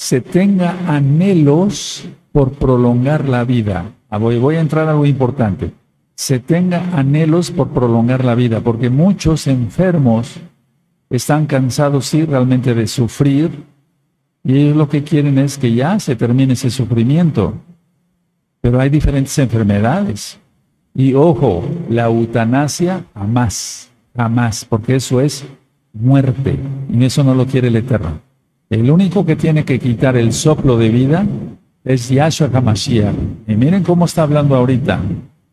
se 0.00 0.22
tenga 0.22 0.78
anhelos 0.88 2.08
por 2.32 2.52
prolongar 2.52 3.28
la 3.28 3.44
vida. 3.44 3.92
Ah, 4.08 4.16
voy, 4.16 4.38
voy 4.38 4.56
a 4.56 4.60
entrar 4.60 4.88
a 4.88 4.92
algo 4.92 5.04
importante. 5.04 5.72
Se 6.14 6.38
tenga 6.38 6.96
anhelos 6.96 7.50
por 7.50 7.68
prolongar 7.68 8.24
la 8.24 8.34
vida, 8.34 8.60
porque 8.60 8.88
muchos 8.88 9.46
enfermos 9.46 10.40
están 11.10 11.44
cansados, 11.44 12.06
sí, 12.06 12.24
realmente 12.24 12.74
de 12.74 12.86
sufrir, 12.86 13.64
y 14.42 14.56
ellos 14.56 14.76
lo 14.78 14.88
que 14.88 15.04
quieren 15.04 15.36
es 15.36 15.58
que 15.58 15.74
ya 15.74 16.00
se 16.00 16.16
termine 16.16 16.54
ese 16.54 16.70
sufrimiento. 16.70 17.52
Pero 18.62 18.80
hay 18.80 18.88
diferentes 18.88 19.38
enfermedades. 19.38 20.40
Y 20.94 21.12
ojo, 21.12 21.62
la 21.90 22.06
eutanasia 22.06 23.04
jamás, 23.12 23.90
jamás, 24.16 24.64
porque 24.64 24.96
eso 24.96 25.20
es 25.20 25.44
muerte, 25.92 26.58
y 26.90 27.04
eso 27.04 27.22
no 27.22 27.34
lo 27.34 27.44
quiere 27.44 27.68
el 27.68 27.76
Eterno. 27.76 28.29
El 28.70 28.88
único 28.88 29.26
que 29.26 29.34
tiene 29.34 29.64
que 29.64 29.80
quitar 29.80 30.16
el 30.16 30.32
soplo 30.32 30.78
de 30.78 30.90
vida 30.90 31.26
es 31.82 32.08
Yahshua 32.08 32.50
HaMashiach. 32.54 33.14
Y 33.48 33.56
miren 33.56 33.82
cómo 33.82 34.04
está 34.04 34.22
hablando 34.22 34.54
ahorita, 34.54 35.00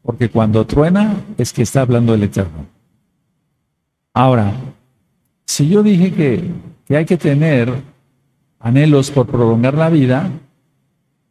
porque 0.04 0.30
cuando 0.30 0.68
truena 0.68 1.16
es 1.36 1.52
que 1.52 1.64
está 1.64 1.82
hablando 1.82 2.14
el 2.14 2.22
Eterno. 2.22 2.68
Ahora, 4.14 4.54
si 5.46 5.68
yo 5.68 5.82
dije 5.82 6.14
que, 6.14 6.96
hay 6.96 7.06
que 7.06 7.18
tener 7.18 7.74
anhelos 8.60 9.10
por 9.10 9.26
prolongar 9.26 9.74
la 9.74 9.90
vida, 9.90 10.30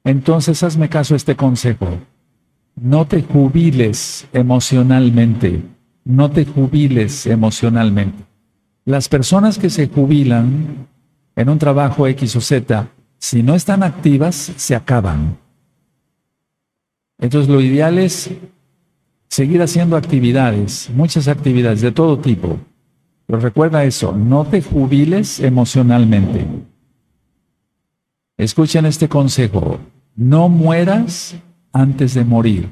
entonces 0.02 0.62
hazme 0.64 0.88
caso 0.88 1.14
a 1.14 1.16
este 1.16 1.36
consejo. 1.36 1.86
No 2.74 3.06
te 3.06 3.22
jubiles 3.22 4.26
emocionalmente, 4.32 5.62
no 6.04 6.30
te 6.32 6.44
jubiles 6.44 7.26
emocionalmente. 7.26 8.24
Las 8.84 9.08
personas 9.08 9.58
que 9.58 9.70
se 9.70 9.88
jubilan 9.88 10.86
en 11.36 11.48
un 11.50 11.58
trabajo 11.58 12.06
X 12.06 12.34
o 12.36 12.40
Z, 12.40 12.88
si 13.18 13.42
no 13.42 13.54
están 13.54 13.82
activas, 13.82 14.34
se 14.34 14.74
acaban. 14.74 15.38
Entonces 17.18 17.48
lo 17.48 17.60
ideal 17.60 17.98
es 17.98 18.30
seguir 19.28 19.62
haciendo 19.62 19.96
actividades, 19.96 20.90
muchas 20.94 21.28
actividades 21.28 21.82
de 21.82 21.92
todo 21.92 22.18
tipo. 22.18 22.58
Pero 23.26 23.40
recuerda 23.40 23.84
eso, 23.84 24.12
no 24.12 24.44
te 24.44 24.62
jubiles 24.62 25.40
emocionalmente. 25.40 26.46
Escuchen 28.36 28.86
este 28.86 29.08
consejo, 29.08 29.78
no 30.14 30.48
mueras 30.48 31.36
antes 31.72 32.14
de 32.14 32.24
morir. 32.24 32.70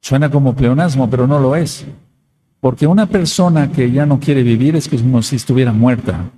Suena 0.00 0.30
como 0.30 0.54
pleonasmo, 0.54 1.08
pero 1.08 1.26
no 1.26 1.38
lo 1.38 1.56
es. 1.56 1.84
Porque 2.60 2.86
una 2.86 3.06
persona 3.06 3.70
que 3.70 3.90
ya 3.90 4.06
no 4.06 4.18
quiere 4.20 4.42
vivir 4.42 4.76
es 4.76 4.88
como 4.88 5.22
si 5.22 5.36
estuviera 5.36 5.72
muerta. 5.72 6.30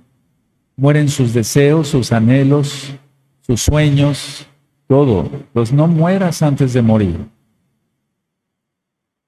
Mueren 0.77 1.09
sus 1.09 1.33
deseos, 1.33 1.87
sus 1.87 2.11
anhelos, 2.11 2.93
sus 3.41 3.63
sueños, 3.63 4.45
todo. 4.87 5.29
Pues 5.51 5.73
no 5.73 5.87
mueras 5.87 6.41
antes 6.41 6.71
de 6.73 6.81
morir. 6.81 7.17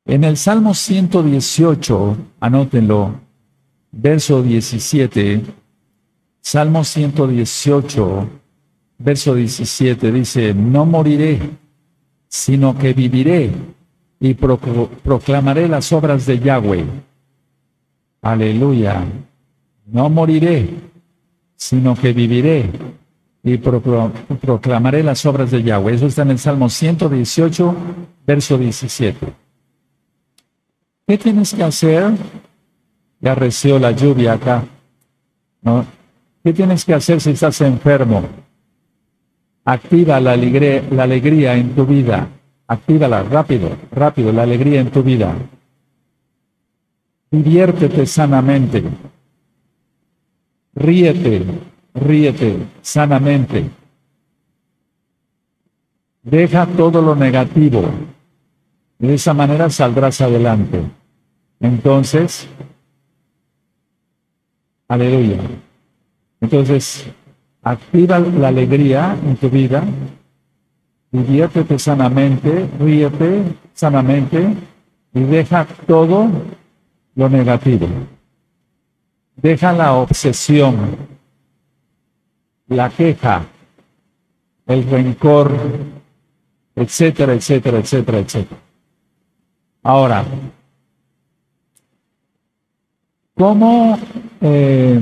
En 0.05 0.23
el 0.23 0.37
Salmo 0.37 0.73
118, 0.73 2.17
anótenlo, 2.39 3.19
verso 3.91 4.41
17, 4.41 5.43
Salmo 6.41 6.83
118, 6.83 8.29
verso 8.97 9.35
17 9.35 10.11
dice, 10.11 10.53
no 10.53 10.85
moriré, 10.85 11.39
sino 12.27 12.77
que 12.77 12.93
viviré 12.93 13.51
y 14.19 14.33
proclamaré 14.33 15.67
las 15.67 15.91
obras 15.93 16.25
de 16.25 16.39
Yahweh. 16.39 16.85
Aleluya. 18.21 19.05
No 19.85 20.09
moriré, 20.09 20.69
sino 21.59 21.93
que 21.93 22.13
viviré 22.13 22.69
y 23.43 23.57
proclamaré 23.57 25.03
las 25.03 25.25
obras 25.25 25.51
de 25.51 25.61
Yahweh. 25.61 25.93
Eso 25.93 26.07
está 26.07 26.21
en 26.21 26.31
el 26.31 26.39
Salmo 26.39 26.69
118, 26.69 27.75
verso 28.25 28.57
17. 28.57 29.33
¿Qué 31.05 31.17
tienes 31.17 31.53
que 31.53 31.63
hacer? 31.63 32.13
Ya 33.19 33.35
reció 33.35 33.77
la 33.77 33.91
lluvia 33.91 34.33
acá. 34.33 34.63
¿no? 35.61 35.85
¿Qué 36.43 36.53
tienes 36.53 36.85
que 36.85 36.93
hacer 36.93 37.19
si 37.19 37.31
estás 37.31 37.59
enfermo? 37.59 38.23
Activa 39.65 40.21
la 40.21 40.31
alegría, 40.31 40.81
la 40.89 41.03
alegría 41.03 41.55
en 41.55 41.75
tu 41.75 41.85
vida. 41.85 42.29
Actívala 42.67 43.21
rápido, 43.23 43.75
rápido, 43.91 44.31
la 44.31 44.43
alegría 44.43 44.79
en 44.79 44.91
tu 44.91 45.03
vida. 45.03 45.35
Diviértete 47.29 48.05
sanamente. 48.05 48.83
Ríete, 50.79 51.45
ríete 51.93 52.57
sanamente. 52.81 53.69
Deja 56.23 56.65
todo 56.65 57.01
lo 57.01 57.15
negativo. 57.15 57.83
De 58.97 59.13
esa 59.15 59.33
manera 59.33 59.69
saldrás 59.69 60.21
adelante. 60.21 60.81
Entonces, 61.59 62.47
aleluya. 64.87 65.41
Entonces, 66.39 67.11
activa 67.61 68.19
la 68.19 68.47
alegría 68.47 69.17
en 69.25 69.35
tu 69.35 69.49
vida, 69.49 69.83
diviértete 71.11 71.77
sanamente, 71.77 72.69
ríete 72.79 73.43
sanamente 73.73 74.55
y 75.13 75.19
deja 75.21 75.65
todo 75.85 76.29
lo 77.15 77.29
negativo. 77.29 77.87
Deja 79.41 79.71
la 79.71 79.93
obsesión, 79.93 80.97
la 82.67 82.89
queja, 82.89 83.45
el 84.67 84.89
rencor, 84.89 85.51
etcétera, 86.75 87.33
etcétera, 87.33 87.79
etcétera, 87.79 88.19
etcétera. 88.19 88.61
Ahora, 89.81 90.25
¿cómo 93.35 93.97
eh, 94.41 94.99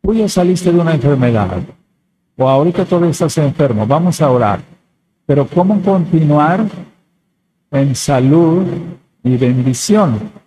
tú 0.00 0.14
ya 0.14 0.28
saliste 0.28 0.72
de 0.72 0.78
una 0.78 0.94
enfermedad? 0.94 1.60
O 2.36 2.48
ahorita 2.48 2.84
todavía 2.84 3.10
estás 3.10 3.36
enfermo, 3.38 3.84
vamos 3.84 4.22
a 4.22 4.30
orar. 4.30 4.60
Pero 5.26 5.46
¿cómo 5.48 5.82
continuar 5.82 6.64
en 7.72 7.94
salud 7.96 8.64
y 9.24 9.36
bendición? 9.36 10.37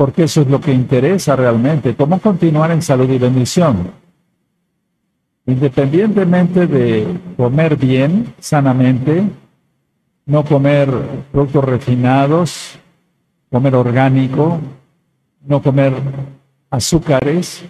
Porque 0.00 0.22
eso 0.22 0.40
es 0.40 0.46
lo 0.46 0.62
que 0.62 0.72
interesa 0.72 1.36
realmente. 1.36 1.94
¿Cómo 1.94 2.18
continuar 2.20 2.70
en 2.70 2.80
salud 2.80 3.10
y 3.10 3.18
bendición? 3.18 3.90
Independientemente 5.44 6.66
de 6.66 7.06
comer 7.36 7.76
bien, 7.76 8.32
sanamente, 8.38 9.24
no 10.24 10.42
comer 10.42 10.88
productos 11.30 11.64
refinados, 11.66 12.78
comer 13.50 13.74
orgánico, 13.74 14.58
no 15.44 15.60
comer 15.60 15.92
azúcares, 16.70 17.66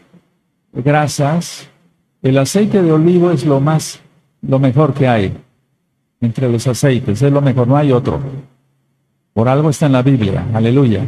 grasas. 0.72 1.68
El 2.22 2.39
aceite 2.39 2.81
de 2.81 2.93
olivo 2.93 3.33
es 3.33 3.45
lo 3.45 3.61
más, 3.61 3.99
lo 4.41 4.61
mejor 4.61 4.95
que 4.95 5.09
hay 5.09 5.37
entre 6.20 6.49
los 6.49 6.64
aceites, 6.68 7.22
es 7.22 7.33
lo 7.33 7.41
mejor, 7.41 7.66
no 7.66 7.76
hay 7.76 7.91
otro. 7.91 8.20
Por 9.33 9.49
algo 9.49 9.70
está 9.70 9.87
en 9.87 9.93
la 9.95 10.03
Biblia, 10.03 10.47
aleluya. 10.55 11.05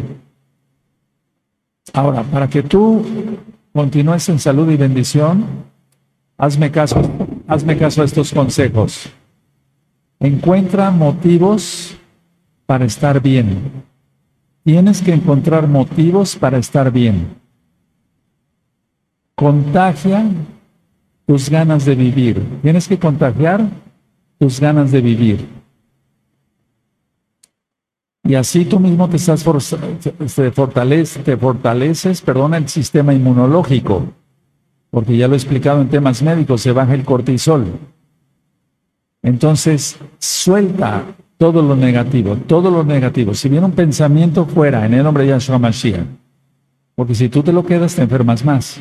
Ahora, 1.92 2.22
para 2.22 2.48
que 2.48 2.62
tú 2.62 3.04
continúes 3.72 4.28
en 4.28 4.38
salud 4.38 4.70
y 4.70 4.76
bendición, 4.76 5.44
hazme 6.38 6.70
caso, 6.70 7.02
hazme 7.46 7.76
caso 7.76 8.02
a 8.02 8.04
estos 8.04 8.32
consejos. 8.32 9.10
Encuentra 10.20 10.90
motivos 10.90 11.96
para 12.66 12.84
estar 12.84 13.20
bien. 13.20 13.84
Tienes 14.64 15.02
que 15.02 15.12
encontrar 15.12 15.66
motivos 15.66 16.36
para 16.36 16.58
estar 16.58 16.92
bien. 16.92 17.34
Contagia 19.34 20.24
tus 21.26 21.50
ganas 21.50 21.84
de 21.84 21.96
vivir. 21.96 22.40
Tienes 22.62 22.86
que 22.86 22.98
contagiar 22.98 23.66
tus 24.38 24.60
ganas 24.60 24.92
de 24.92 25.00
vivir. 25.00 25.61
Y 28.24 28.34
así 28.36 28.64
tú 28.64 28.78
mismo 28.78 29.08
te 29.08 29.16
estás 29.16 29.44
te 30.34 31.36
fortaleces, 31.36 32.20
perdona, 32.20 32.56
el 32.56 32.68
sistema 32.68 33.12
inmunológico, 33.12 34.06
porque 34.90 35.16
ya 35.16 35.26
lo 35.26 35.34
he 35.34 35.36
explicado 35.36 35.80
en 35.80 35.88
temas 35.88 36.22
médicos, 36.22 36.60
se 36.60 36.70
baja 36.70 36.94
el 36.94 37.04
cortisol. 37.04 37.66
Entonces, 39.22 39.98
suelta 40.18 41.04
todo 41.36 41.62
lo 41.62 41.74
negativo, 41.74 42.36
todo 42.36 42.70
lo 42.70 42.84
negativo. 42.84 43.34
Si 43.34 43.48
viene 43.48 43.66
un 43.66 43.72
pensamiento 43.72 44.46
fuera, 44.46 44.86
en 44.86 44.94
el 44.94 45.02
nombre 45.02 45.24
de 45.24 45.30
Yahshua 45.30 45.58
Mashiach, 45.58 46.06
porque 46.94 47.16
si 47.16 47.28
tú 47.28 47.42
te 47.42 47.52
lo 47.52 47.64
quedas, 47.64 47.96
te 47.96 48.02
enfermas 48.02 48.44
más. 48.44 48.80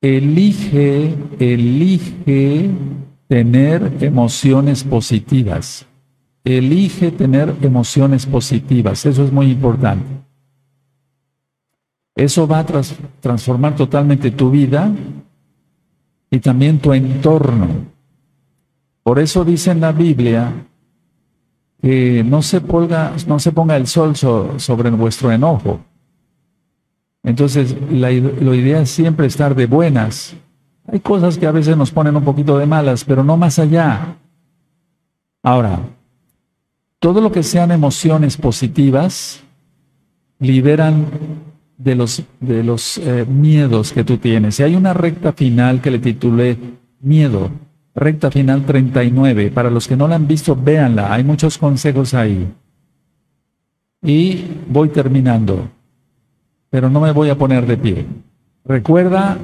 Elige, 0.00 1.14
elige 1.38 2.70
tener 3.28 3.92
emociones 4.00 4.84
positivas. 4.84 5.86
Elige 6.46 7.10
tener 7.10 7.56
emociones 7.60 8.24
positivas. 8.24 9.04
Eso 9.04 9.24
es 9.24 9.32
muy 9.32 9.50
importante. 9.50 10.06
Eso 12.14 12.46
va 12.46 12.60
a 12.60 12.66
transformar 13.20 13.74
totalmente 13.74 14.30
tu 14.30 14.48
vida 14.48 14.92
y 16.30 16.38
también 16.38 16.78
tu 16.78 16.92
entorno. 16.92 17.66
Por 19.02 19.18
eso 19.18 19.44
dice 19.44 19.72
en 19.72 19.80
la 19.80 19.90
Biblia 19.90 20.52
que 21.82 22.22
no 22.24 22.42
se 22.42 22.60
ponga, 22.60 23.12
no 23.26 23.40
se 23.40 23.50
ponga 23.50 23.76
el 23.76 23.88
sol 23.88 24.14
sobre 24.14 24.90
vuestro 24.90 25.32
enojo. 25.32 25.80
Entonces, 27.24 27.76
la, 27.90 28.12
lo 28.12 28.54
idea 28.54 28.82
es 28.82 28.90
siempre 28.90 29.26
estar 29.26 29.56
de 29.56 29.66
buenas. 29.66 30.36
Hay 30.86 31.00
cosas 31.00 31.38
que 31.38 31.48
a 31.48 31.50
veces 31.50 31.76
nos 31.76 31.90
ponen 31.90 32.14
un 32.14 32.22
poquito 32.22 32.56
de 32.56 32.66
malas, 32.66 33.04
pero 33.04 33.24
no 33.24 33.36
más 33.36 33.58
allá. 33.58 34.16
Ahora, 35.42 35.80
todo 37.06 37.20
lo 37.20 37.30
que 37.30 37.44
sean 37.44 37.70
emociones 37.70 38.36
positivas 38.36 39.40
liberan 40.40 41.06
de 41.78 41.94
los, 41.94 42.18
eh, 42.98 43.24
miedos 43.28 43.92
que 43.92 44.02
tú 44.02 44.18
tienes. 44.18 44.58
Y 44.58 44.64
hay 44.64 44.74
una 44.74 44.92
recta 44.92 45.32
final 45.32 45.80
que 45.80 45.92
le 45.92 46.00
titulé 46.00 46.58
Miedo 46.98 47.48
recta 47.94 48.28
final 48.32 48.66
39. 48.66 49.52
Para 49.52 49.70
los 49.70 49.86
que 49.86 49.96
no 49.96 50.08
la 50.08 50.16
han 50.16 50.26
visto, 50.26 50.56
véanla, 50.56 51.14
hay 51.14 51.22
muchos 51.22 51.58
consejos 51.58 52.12
ahí. 52.12 52.44
Y 54.02 54.44
voy 54.68 54.88
terminando, 54.88 55.68
pero 56.70 56.90
no 56.90 56.98
me 56.98 57.12
voy 57.12 57.30
a 57.30 57.38
poner 57.38 57.66
de 57.66 57.76
pie. 57.76 58.04
Recuerda 58.64 59.38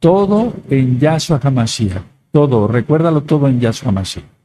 Todo 0.00 0.52
en 0.68 0.98
Yahshua 0.98 1.40
HaMashiach. 1.42 2.02
Todo, 2.30 2.68
recuérdalo 2.68 3.22
todo 3.22 3.48
en 3.48 3.58
Yahshua 3.58 3.88
HaMashiach. 3.88 4.35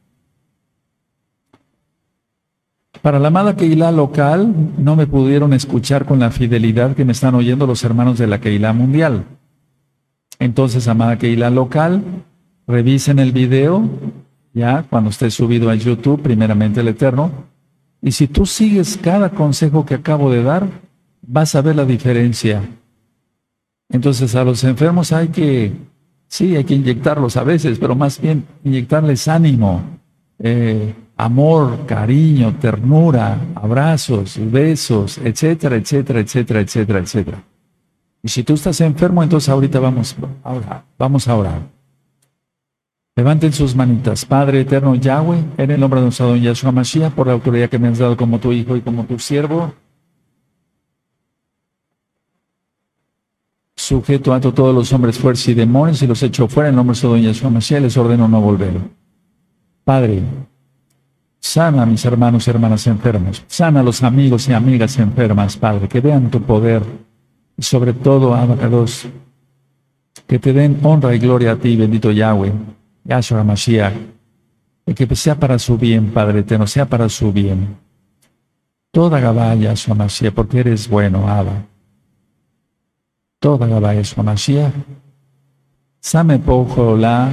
Para 3.00 3.18
la 3.18 3.28
amada 3.28 3.56
Keilah 3.56 3.90
local, 3.90 4.54
no 4.78 4.96
me 4.96 5.06
pudieron 5.06 5.54
escuchar 5.54 6.04
con 6.04 6.18
la 6.18 6.30
fidelidad 6.30 6.94
que 6.94 7.04
me 7.04 7.12
están 7.12 7.34
oyendo 7.34 7.66
los 7.66 7.82
hermanos 7.84 8.18
de 8.18 8.26
la 8.26 8.40
Keilah 8.40 8.72
mundial. 8.72 9.24
Entonces, 10.38 10.86
amada 10.88 11.18
Keilah 11.18 11.50
local, 11.50 12.02
revisen 12.66 13.18
el 13.18 13.32
video, 13.32 13.88
ya 14.52 14.84
cuando 14.88 15.10
esté 15.10 15.30
subido 15.30 15.70
a 15.70 15.74
YouTube, 15.74 16.22
primeramente 16.22 16.80
el 16.80 16.88
Eterno. 16.88 17.30
Y 18.02 18.12
si 18.12 18.28
tú 18.28 18.44
sigues 18.44 18.98
cada 19.02 19.30
consejo 19.30 19.86
que 19.86 19.94
acabo 19.94 20.30
de 20.30 20.42
dar, 20.42 20.68
vas 21.22 21.54
a 21.54 21.62
ver 21.62 21.76
la 21.76 21.84
diferencia. 21.84 22.62
Entonces, 23.88 24.34
a 24.34 24.44
los 24.44 24.62
enfermos 24.64 25.12
hay 25.12 25.28
que, 25.28 25.72
sí, 26.26 26.56
hay 26.56 26.64
que 26.64 26.74
inyectarlos 26.74 27.36
a 27.36 27.44
veces, 27.44 27.78
pero 27.78 27.94
más 27.94 28.20
bien 28.20 28.44
inyectarles 28.64 29.28
ánimo. 29.28 29.82
Eh, 30.38 30.94
amor, 31.24 31.86
cariño, 31.86 32.56
ternura, 32.60 33.38
abrazos, 33.54 34.38
besos, 34.50 35.18
etcétera, 35.18 35.76
etcétera, 35.76 36.20
etcétera, 36.20 36.60
etcétera, 36.60 36.98
etcétera. 36.98 37.44
Y 38.22 38.28
si 38.28 38.42
tú 38.42 38.54
estás 38.54 38.80
enfermo, 38.80 39.22
entonces 39.22 39.48
ahorita 39.48 39.78
vamos 39.78 40.16
a 40.42 40.52
orar. 40.52 40.84
Vamos 40.98 41.28
a 41.28 41.36
orar. 41.36 41.62
Levanten 43.14 43.52
sus 43.52 43.76
manitas. 43.76 44.24
Padre 44.24 44.60
eterno 44.62 44.94
Yahweh, 44.96 45.44
en 45.58 45.70
el 45.70 45.78
nombre 45.78 46.00
de 46.00 46.06
nuestro 46.06 46.26
don 46.26 46.40
Yahshua 46.40 46.72
Mashiach, 46.72 47.12
por 47.12 47.28
la 47.28 47.34
autoridad 47.34 47.68
que 47.68 47.78
me 47.78 47.88
has 47.88 47.98
dado 47.98 48.16
como 48.16 48.40
tu 48.40 48.52
hijo 48.52 48.76
y 48.76 48.80
como 48.80 49.04
tu 49.04 49.18
siervo, 49.18 49.72
sujeto 53.76 54.32
a 54.32 54.40
todos 54.40 54.74
los 54.74 54.92
hombres 54.92 55.18
fuertes 55.18 55.46
y 55.48 55.54
demonios 55.54 56.02
y 56.02 56.06
los 56.06 56.22
echo 56.22 56.48
fuera 56.48 56.68
en 56.68 56.74
el 56.74 56.76
nombre 56.76 56.94
de 56.96 57.02
nuestro 57.02 57.10
don 57.10 57.22
Yahshua 57.22 57.50
Mashiach, 57.50 57.82
les 57.82 57.96
ordeno 57.96 58.26
no 58.26 58.40
volver. 58.40 58.80
Padre, 59.84 60.22
Sana 61.42 61.82
a 61.82 61.86
mis 61.86 62.04
hermanos 62.04 62.46
y 62.46 62.50
hermanas 62.50 62.86
enfermos. 62.86 63.42
Sana 63.48 63.80
a 63.80 63.82
los 63.82 64.04
amigos 64.04 64.48
y 64.48 64.52
amigas 64.52 64.96
enfermas, 65.00 65.56
Padre. 65.56 65.88
Que 65.88 66.00
vean 66.00 66.30
tu 66.30 66.40
poder. 66.40 66.82
Y 67.58 67.62
sobre 67.64 67.92
todo, 67.92 68.32
Abacados, 68.32 69.08
que 70.28 70.38
te 70.38 70.52
den 70.52 70.78
honra 70.84 71.14
y 71.16 71.18
gloria 71.18 71.52
a 71.52 71.56
ti, 71.56 71.74
bendito 71.74 72.12
Yahweh, 72.12 72.52
Yahshua 73.04 73.42
Mashiach. 73.42 73.92
Y 74.86 74.94
que 74.94 75.16
sea 75.16 75.34
para 75.34 75.58
su 75.58 75.76
bien, 75.76 76.12
Padre 76.12 76.38
eterno, 76.38 76.68
sea 76.68 76.86
para 76.86 77.08
su 77.08 77.32
bien. 77.32 77.76
Toda 78.92 79.18
Gabá, 79.18 79.52
Yahshua 79.56 79.96
Mashiach, 79.96 80.32
porque 80.32 80.60
eres 80.60 80.88
bueno, 80.88 81.28
Abba. 81.28 81.66
Toda 83.40 83.66
Gabá, 83.66 83.94
Yahshua 83.94 84.22
Mashiach. 84.22 84.72
Same 85.98 86.40
la 86.98 87.30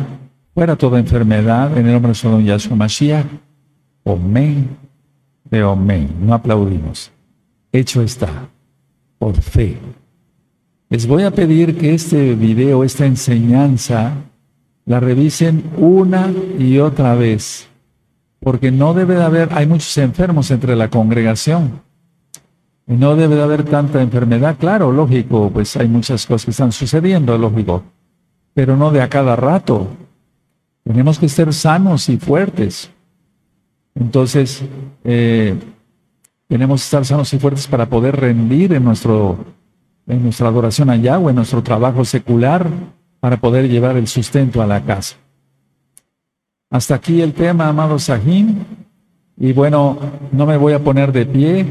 fuera 0.55 0.75
toda 0.75 0.99
enfermedad, 0.99 1.77
en 1.77 1.85
el 1.85 1.93
nombre 1.93 2.11
de 2.11 2.43
Yahshua 2.43 2.75
Mashiach. 2.75 3.48
Omen 4.03 4.77
de 5.49 5.63
Omen. 5.63 6.09
No 6.21 6.33
aplaudimos. 6.33 7.11
Hecho 7.71 8.01
está. 8.01 8.49
Por 9.17 9.35
fe. 9.35 9.77
Les 10.89 11.05
voy 11.05 11.23
a 11.23 11.31
pedir 11.31 11.77
que 11.77 11.93
este 11.93 12.35
video, 12.35 12.83
esta 12.83 13.05
enseñanza, 13.05 14.13
la 14.85 14.99
revisen 14.99 15.63
una 15.77 16.31
y 16.57 16.79
otra 16.79 17.13
vez. 17.15 17.67
Porque 18.39 18.71
no 18.71 18.93
debe 18.93 19.15
de 19.15 19.23
haber, 19.23 19.49
hay 19.51 19.67
muchos 19.67 19.95
enfermos 19.97 20.49
entre 20.51 20.75
la 20.75 20.89
congregación. 20.89 21.81
Y 22.87 22.93
no 22.93 23.15
debe 23.15 23.35
de 23.35 23.43
haber 23.43 23.63
tanta 23.65 24.01
enfermedad. 24.01 24.57
Claro, 24.57 24.91
lógico, 24.91 25.51
pues 25.53 25.77
hay 25.77 25.87
muchas 25.87 26.25
cosas 26.25 26.45
que 26.45 26.51
están 26.51 26.71
sucediendo, 26.71 27.37
lógico. 27.37 27.83
Pero 28.55 28.75
no 28.75 28.89
de 28.89 29.01
a 29.01 29.09
cada 29.09 29.35
rato. 29.35 29.87
Tenemos 30.83 31.19
que 31.19 31.29
ser 31.29 31.53
sanos 31.53 32.09
y 32.09 32.17
fuertes. 32.17 32.89
Entonces, 33.95 34.63
eh, 35.03 35.55
tenemos 36.47 36.81
que 36.81 36.85
estar 36.85 37.05
sanos 37.05 37.33
y 37.33 37.39
fuertes 37.39 37.67
para 37.67 37.87
poder 37.87 38.15
rendir 38.15 38.73
en, 38.73 38.83
nuestro, 38.83 39.37
en 40.07 40.23
nuestra 40.23 40.47
adoración 40.47 40.89
a 40.89 40.95
Yahweh, 40.95 41.29
en 41.29 41.35
nuestro 41.35 41.61
trabajo 41.61 42.05
secular, 42.05 42.67
para 43.19 43.37
poder 43.37 43.69
llevar 43.69 43.97
el 43.97 44.07
sustento 44.07 44.61
a 44.61 44.67
la 44.67 44.81
casa. 44.83 45.17
Hasta 46.71 46.95
aquí 46.95 47.21
el 47.21 47.33
tema, 47.33 47.67
amado 47.67 47.97
Sahin. 47.99 48.65
Y 49.37 49.53
bueno, 49.53 49.97
no 50.31 50.45
me 50.45 50.57
voy 50.57 50.73
a 50.73 50.83
poner 50.83 51.11
de 51.11 51.25
pie. 51.25 51.65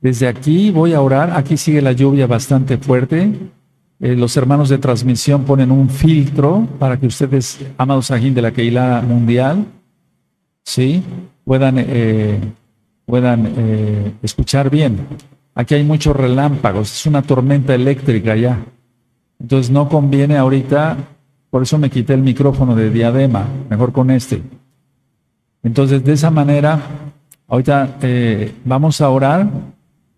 Desde 0.00 0.28
aquí 0.28 0.70
voy 0.70 0.92
a 0.92 1.00
orar. 1.00 1.32
Aquí 1.36 1.56
sigue 1.56 1.80
la 1.80 1.92
lluvia 1.92 2.26
bastante 2.26 2.76
fuerte. 2.76 3.32
Eh, 4.00 4.16
los 4.16 4.36
hermanos 4.36 4.68
de 4.68 4.78
transmisión 4.78 5.44
ponen 5.44 5.70
un 5.70 5.88
filtro 5.88 6.66
para 6.78 6.98
que 6.98 7.06
ustedes, 7.06 7.64
amados 7.78 8.06
Sahin 8.06 8.34
de 8.34 8.42
la 8.42 8.50
Keilah 8.50 9.00
Mundial, 9.00 9.64
¿sí? 10.64 11.02
Puedan, 11.44 11.76
eh, 11.78 12.40
puedan 13.06 13.52
eh, 13.56 14.12
escuchar 14.22 14.70
bien. 14.70 15.06
Aquí 15.54 15.74
hay 15.74 15.84
muchos 15.84 16.16
relámpagos, 16.16 16.92
es 16.92 17.06
una 17.06 17.22
tormenta 17.22 17.74
eléctrica 17.74 18.36
ya. 18.36 18.64
Entonces 19.38 19.70
no 19.70 19.88
conviene 19.88 20.36
ahorita, 20.36 20.96
por 21.50 21.62
eso 21.62 21.78
me 21.78 21.90
quité 21.90 22.14
el 22.14 22.22
micrófono 22.22 22.74
de 22.74 22.90
diadema, 22.90 23.46
mejor 23.68 23.92
con 23.92 24.10
este. 24.10 24.42
Entonces 25.62 26.04
de 26.04 26.12
esa 26.12 26.30
manera, 26.30 26.80
ahorita 27.48 27.98
eh, 28.02 28.54
vamos 28.64 29.00
a 29.00 29.10
orar 29.10 29.48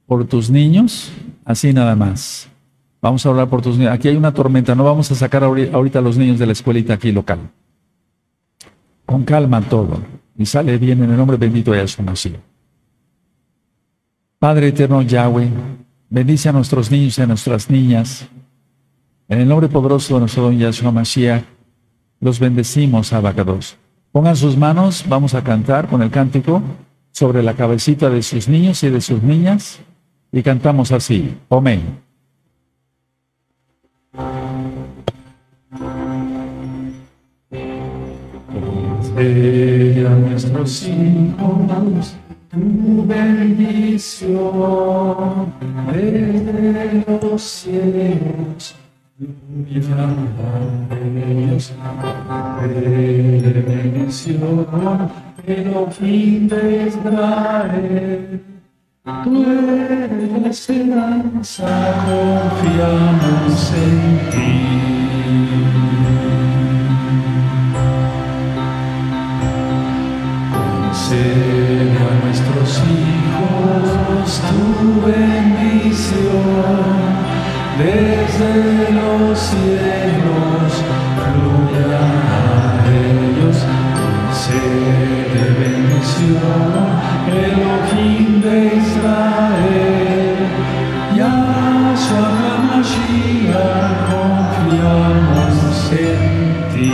por 0.06 0.24
tus 0.26 0.50
niños, 0.50 1.10
así 1.44 1.72
nada 1.72 1.96
más. 1.96 2.48
Vamos 3.00 3.26
a 3.26 3.30
orar 3.30 3.48
por 3.48 3.60
tus 3.60 3.76
niños. 3.76 3.92
Aquí 3.92 4.08
hay 4.08 4.16
una 4.16 4.32
tormenta, 4.32 4.74
no 4.74 4.84
vamos 4.84 5.10
a 5.10 5.14
sacar 5.14 5.44
ahorita 5.44 5.98
a 5.98 6.02
los 6.02 6.16
niños 6.16 6.38
de 6.38 6.46
la 6.46 6.52
escuelita 6.52 6.94
aquí 6.94 7.12
local. 7.12 7.38
Con 9.04 9.24
calma 9.24 9.60
todo 9.60 9.98
y 10.36 10.46
sale 10.46 10.78
bien 10.78 11.02
en 11.02 11.10
el 11.10 11.16
nombre 11.16 11.36
bendito 11.36 11.72
de 11.72 11.78
Yahshua 11.78 12.04
Mashiach. 12.04 12.40
Padre 14.38 14.68
eterno 14.68 15.02
Yahweh, 15.02 15.48
bendice 16.10 16.48
a 16.48 16.52
nuestros 16.52 16.90
niños 16.90 17.18
y 17.18 17.22
a 17.22 17.26
nuestras 17.26 17.70
niñas. 17.70 18.28
En 19.28 19.40
el 19.40 19.48
nombre 19.48 19.68
poderoso 19.68 20.14
de 20.14 20.20
nuestro 20.20 20.44
don 20.44 20.58
Yahshua 20.58 20.90
Mashiach, 20.90 21.44
los 22.20 22.38
bendecimos, 22.38 23.12
abacados. 23.12 23.76
Pongan 24.12 24.36
sus 24.36 24.56
manos, 24.56 25.04
vamos 25.08 25.34
a 25.34 25.42
cantar 25.42 25.88
con 25.88 26.02
el 26.02 26.10
cántico 26.10 26.62
sobre 27.10 27.42
la 27.42 27.54
cabecita 27.54 28.10
de 28.10 28.22
sus 28.22 28.48
niños 28.48 28.82
y 28.82 28.90
de 28.90 29.00
sus 29.00 29.22
niñas 29.22 29.80
y 30.30 30.42
cantamos 30.42 30.92
así. 30.92 31.36
Amén. 31.48 32.03
Nuestros 40.64 40.88
hijos 40.88 42.14
tu 42.50 43.04
bendición 43.06 44.32
de 45.92 47.04
los 47.22 47.42
cielos. 47.42 48.74
Llama 49.68 50.16
a 50.90 50.96
ellos 51.26 51.72
de 52.62 53.62
bendición, 53.66 54.66
fin 55.90 56.48
de 56.48 56.86
Israel. 56.88 58.42
Tú 59.22 59.44
eres 59.44 60.46
esperanza, 60.46 61.68
confiamos 62.06 63.72
en 63.74 64.30
ti. 64.30 64.83
Hijos 72.82 74.40
tu 74.48 75.06
bendición 75.06 76.64
desde 77.78 78.92
los 78.92 79.38
cielos 79.38 80.72
fluya 81.16 81.98
a 82.30 82.86
ellos 82.88 83.58
concede 83.98 85.44
bendición 85.58 86.84
Elohim 87.28 88.40
de 88.42 88.56
Israel. 88.76 90.36
Yahshua 91.16 92.28
HaMashiach 92.40 93.98
confiamos 94.10 95.76
en 95.92 96.22
ti. 96.72 96.92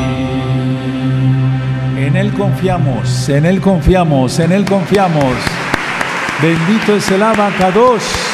En 1.98 2.12
Él 2.16 2.32
confiamos, 2.32 3.28
en 3.28 3.46
Él 3.46 3.60
confiamos, 3.60 4.38
en 4.38 4.52
Él 4.52 4.64
confiamos. 4.64 5.59
Bendito 6.42 6.96
es 6.96 7.10
el 7.10 7.22
Abacados. 7.22 8.29